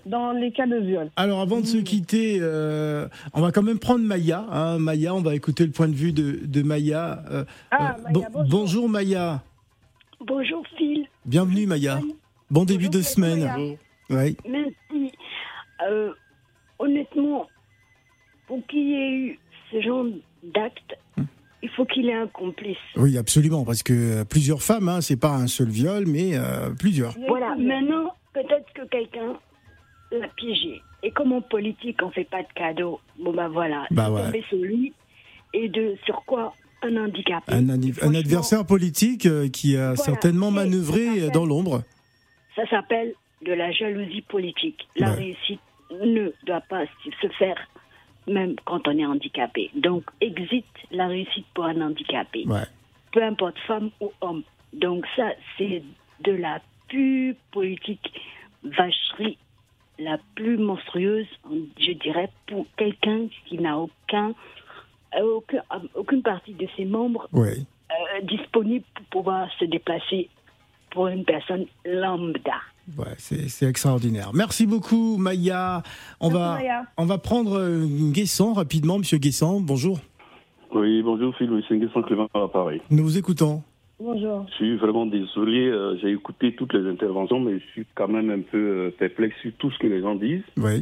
dans 0.05 0.31
les 0.31 0.51
cas 0.51 0.67
de 0.67 0.75
viol. 0.75 1.09
Alors, 1.15 1.41
avant 1.41 1.61
de 1.61 1.65
se 1.65 1.77
quitter, 1.77 2.41
on 3.33 3.41
va 3.41 3.51
quand 3.51 3.63
même 3.63 3.68
prendre 3.75 4.03
Maya. 4.05 4.45
Hein. 4.51 4.79
Maya, 4.79 5.13
on 5.13 5.21
va 5.21 5.35
écouter 5.35 5.65
le 5.65 5.71
point 5.71 5.87
de 5.87 5.95
vue 5.95 6.13
de, 6.13 6.39
de 6.43 6.61
Maya. 6.61 7.23
ah, 7.71 7.95
Maya 8.03 8.29
bonjour. 8.31 8.49
bonjour 8.49 8.89
Maya. 8.89 9.43
Bonjour 10.25 10.63
Phil. 10.77 11.05
Bienvenue 11.25 11.65
Maya. 11.65 11.99
Bon 12.49 12.65
début 12.65 12.89
de 12.89 13.01
semaine. 13.01 13.77
Oui. 14.09 14.35
Merci. 14.47 15.11
Euh, 15.87 16.11
honnêtement, 16.79 17.47
pour 18.47 18.65
qu'il 18.67 18.89
y 18.89 18.93
ait 18.93 19.11
eu 19.11 19.39
ce 19.71 19.81
genre 19.81 20.05
d'acte, 20.43 20.97
hum. 21.17 21.27
il 21.61 21.69
faut 21.69 21.85
qu'il 21.85 22.09
ait 22.09 22.13
un 22.13 22.27
complice. 22.27 22.77
Oui, 22.95 23.17
absolument, 23.17 23.63
parce 23.63 23.83
que 23.83 23.93
euh, 23.93 24.25
plusieurs 24.25 24.61
femmes, 24.61 24.89
hein, 24.89 25.01
c'est 25.01 25.19
pas 25.19 25.35
un 25.35 25.47
seul 25.47 25.69
viol, 25.69 26.05
mais 26.07 26.31
euh, 26.33 26.71
plusieurs. 26.77 27.13
Voilà, 27.27 27.55
maintenant, 27.55 28.13
peut-être 28.33 28.71
que 28.73 28.85
quelqu'un 28.87 29.37
l'a 30.11 30.27
piégé. 30.29 30.81
Et 31.03 31.11
comme 31.11 31.31
en 31.31 31.41
politique, 31.41 32.01
on 32.03 32.11
fait 32.11 32.25
pas 32.29 32.41
de 32.41 32.47
cadeaux, 32.53 32.99
bon 33.17 33.33
ben 33.33 33.47
voilà, 33.47 33.85
bah 33.91 34.09
ouais. 34.11 34.43
sur 34.49 34.57
lui. 34.57 34.93
Et 35.53 35.69
de 35.69 35.95
sur 36.05 36.23
quoi 36.25 36.53
un 36.83 36.95
handicap. 36.97 37.43
Un, 37.47 37.69
adversaire 38.13 38.65
politique 38.65 39.25
euh, 39.25 39.49
qui 39.49 39.75
a 39.75 39.95
certainement 39.95 40.51
manœuvré 40.51 41.29
dans 41.31 41.45
l'ombre. 41.45 41.81
Ça 42.55 42.67
s'appelle 42.69 43.13
de 43.41 43.53
la 43.53 43.71
jalousie 43.71 44.21
politique. 44.21 44.87
La 44.95 45.11
réussite 45.11 45.59
ne 45.91 46.31
doit 46.45 46.61
pas 46.61 46.85
se 47.21 47.27
faire 47.29 47.57
même 48.29 48.55
quand 48.65 48.87
on 48.87 48.97
est 48.97 49.05
handicapé. 49.05 49.69
Donc, 49.75 50.03
exit 50.21 50.65
la 50.91 51.07
réussite 51.07 51.45
pour 51.53 51.65
un 51.65 51.81
handicapé. 51.81 52.45
Peu 53.11 53.23
importe 53.23 53.57
femme 53.67 53.89
ou 53.99 54.11
homme. 54.21 54.43
Donc 54.73 55.05
ça, 55.15 55.29
c'est 55.57 55.81
de 56.21 56.31
la 56.33 56.61
pure 56.87 57.33
politique 57.51 58.11
vacherie 58.63 59.37
la 59.99 60.17
plus 60.35 60.57
monstrueuse, 60.57 61.27
je 61.77 61.91
dirais, 61.91 62.29
pour 62.47 62.65
quelqu'un 62.77 63.27
qui 63.45 63.57
n'a 63.57 63.77
aucun 63.77 64.33
euh, 65.17 65.37
aucun, 65.37 65.57
euh, 65.73 65.79
aucune 65.95 66.21
partie 66.21 66.53
de 66.53 66.67
ses 66.77 66.85
membres 66.85 67.27
euh, 67.33 67.55
disponible 68.23 68.85
pour 68.93 69.05
pouvoir 69.23 69.47
se 69.59 69.65
déplacer 69.65 70.29
pour 70.91 71.07
une 71.07 71.25
personne 71.25 71.65
lambda. 71.83 72.61
Ouais, 72.97 73.15
c'est 73.17 73.67
extraordinaire. 73.67 74.31
Merci 74.33 74.65
beaucoup, 74.65 75.17
Maya. 75.17 75.83
On, 76.19 76.29
va, 76.29 76.57
on 76.97 77.05
va 77.05 77.17
prendre 77.19 77.85
Guessant 78.11 78.53
rapidement. 78.53 78.97
Monsieur 78.97 79.19
Guessant, 79.19 79.61
bonjour. 79.61 79.99
Oui, 80.73 81.01
bonjour, 81.03 81.35
Phil. 81.35 81.49
c'est 81.67 81.77
Guessant 81.77 82.01
Clément 82.01 82.27
à 82.33 82.47
Paris. 82.47 82.81
Nous 82.89 83.03
vous 83.03 83.17
écoutons. 83.17 83.61
Bonjour. 83.99 84.45
Je 84.49 84.53
suis 84.55 84.77
vraiment 84.77 85.05
désolé. 85.05 85.71
J'ai 86.01 86.11
écouté 86.11 86.55
toutes 86.55 86.73
les 86.73 86.89
interventions, 86.89 87.39
mais 87.39 87.59
je 87.59 87.65
suis 87.71 87.85
quand 87.95 88.07
même 88.07 88.29
un 88.29 88.41
peu 88.41 88.93
perplexe 88.97 89.35
sur 89.41 89.51
tout 89.57 89.71
ce 89.71 89.79
que 89.79 89.87
les 89.87 90.01
gens 90.01 90.15
disent. 90.15 90.43
Oui. 90.57 90.81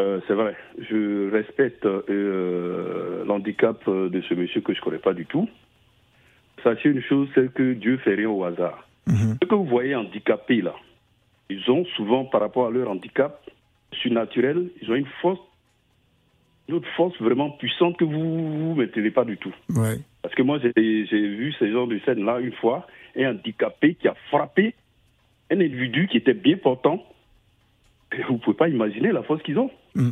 Euh, 0.00 0.20
c'est 0.26 0.34
vrai, 0.34 0.56
je 0.78 1.30
respecte 1.30 1.84
euh, 1.84 3.24
l'handicap 3.26 3.88
de 3.88 4.22
ce 4.22 4.34
monsieur 4.34 4.60
que 4.62 4.72
je 4.72 4.80
ne 4.80 4.84
connais 4.84 4.98
pas 4.98 5.12
du 5.12 5.26
tout. 5.26 5.48
Sachez 6.62 6.88
une 6.88 7.02
chose, 7.02 7.28
c'est 7.34 7.52
que 7.52 7.74
Dieu 7.74 7.98
fait 7.98 8.14
rien 8.14 8.30
au 8.30 8.42
hasard. 8.44 8.88
Mhm. 9.06 9.36
Ce 9.42 9.46
que 9.46 9.54
vous 9.54 9.66
voyez 9.66 9.94
handicapés 9.94 10.62
là, 10.62 10.74
ils 11.50 11.70
ont 11.70 11.84
souvent, 11.96 12.24
par 12.24 12.40
rapport 12.40 12.68
à 12.68 12.70
leur 12.70 12.88
handicap 12.88 13.42
surnaturel, 13.92 14.70
ils 14.80 14.90
ont 14.90 14.94
une 14.94 15.08
force, 15.20 15.40
une 16.68 16.76
autre 16.76 16.88
force 16.96 17.20
vraiment 17.20 17.50
puissante 17.50 17.98
que 17.98 18.04
vous 18.04 18.74
ne 18.74 18.74
maîtrisez 18.74 19.10
pas 19.10 19.24
du 19.24 19.36
tout. 19.36 19.54
Parce 20.22 20.34
que 20.34 20.42
moi, 20.42 20.58
j'ai 20.60 20.72
vu 20.72 21.52
ces 21.58 21.70
gens 21.72 21.86
de 21.86 21.98
scène-là 22.04 22.40
une 22.40 22.52
fois, 22.52 22.86
un 23.16 23.32
handicapé 23.32 23.94
qui 23.94 24.08
a 24.08 24.14
frappé 24.30 24.74
un 25.50 25.60
individu 25.60 26.08
qui 26.08 26.16
était 26.16 26.34
bien 26.34 26.56
portant 26.56 27.04
vous 28.26 28.34
ne 28.34 28.38
pouvez 28.38 28.56
pas 28.56 28.68
imaginer 28.68 29.12
la 29.12 29.22
force 29.22 29.42
qu'ils 29.42 29.58
ont. 29.58 29.70
Mm. 29.94 30.10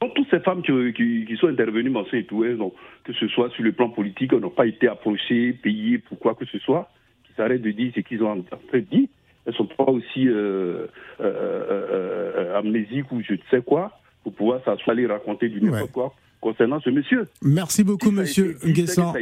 Donc, 0.00 0.14
toutes 0.14 0.30
ces 0.30 0.40
femmes 0.40 0.62
qui, 0.62 1.26
qui, 1.26 1.36
sont 1.36 1.48
intervenues 1.48 1.90
dans 1.90 2.04
et 2.12 2.24
tout, 2.24 2.44
donc, 2.54 2.74
que 3.04 3.12
ce 3.12 3.26
soit 3.28 3.50
sur 3.50 3.64
le 3.64 3.72
plan 3.72 3.90
politique, 3.90 4.32
n'ont 4.32 4.50
pas 4.50 4.66
été 4.66 4.86
approchées, 4.86 5.52
payées 5.52 5.98
pour 5.98 6.18
quoi 6.18 6.34
que 6.34 6.44
ce 6.44 6.58
soit, 6.58 6.88
qui 7.26 7.32
s'arrêtent 7.34 7.62
de 7.62 7.72
dire 7.72 7.92
ce 7.94 8.00
qu'ils 8.00 8.22
ont 8.22 8.30
en 8.30 8.70
fait 8.70 8.82
dit. 8.82 9.10
Elles 9.44 9.52
ne 9.52 9.56
sont 9.56 9.66
pas 9.66 9.84
aussi 9.84 10.28
euh, 10.28 10.86
euh, 11.20 11.24
euh, 11.24 12.58
amnésiques 12.58 13.10
ou 13.10 13.22
je 13.22 13.32
ne 13.32 13.38
sais 13.50 13.62
quoi, 13.62 13.98
pour 14.22 14.34
pouvoir 14.34 14.62
s'asseoir 14.64 14.98
et 14.98 15.06
raconter 15.06 15.48
du 15.48 15.60
n'importe 15.60 15.92
quoi 15.92 16.14
concernant 16.40 16.80
ce 16.80 16.90
monsieur. 16.90 17.26
Merci 17.42 17.84
beaucoup, 17.84 18.10
monsieur 18.10 18.56
Guessant. 18.64 19.14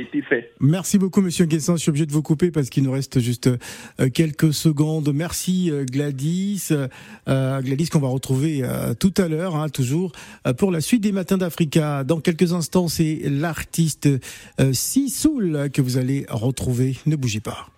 Merci 0.61 0.99
beaucoup, 0.99 1.21
monsieur 1.21 1.47
Guessant. 1.47 1.77
Je 1.77 1.83
suis 1.83 1.91
obligé 1.91 2.07
de 2.07 2.13
vous 2.13 2.23
couper 2.23 2.51
parce 2.51 2.71
qu'il 2.71 2.85
nous 2.85 2.93
reste 2.93 3.21
juste 3.21 3.49
euh, 4.01 4.09
quelques 4.13 4.53
secondes. 4.53 5.13
Merci, 5.15 5.71
euh, 5.71 5.85
Gladys. 5.85 6.69
Euh, 7.29 7.61
Gladys, 7.63 7.89
qu'on 7.89 8.01
va 8.01 8.09
retrouver 8.09 8.63
tout 9.01 9.15
à 9.17 9.29
l'heure, 9.29 9.57
hein, 9.57 9.69
toujours, 9.69 10.13
pour 10.59 10.71
la 10.71 10.81
suite 10.81 11.03
des 11.03 11.13
Matins 11.13 11.39
d'Africa. 11.39 12.05
Dans 12.05 12.21
quelques 12.21 12.53
instants, 12.53 12.89
c'est 12.89 13.21
l'artiste 13.25 14.09
Sisoul 14.73 15.71
que 15.73 15.83
vous 15.83 15.99
allez 15.99 16.27
retrouver. 16.29 16.97
Ne 17.07 17.17
bougez 17.17 17.41
pas. 17.41 17.69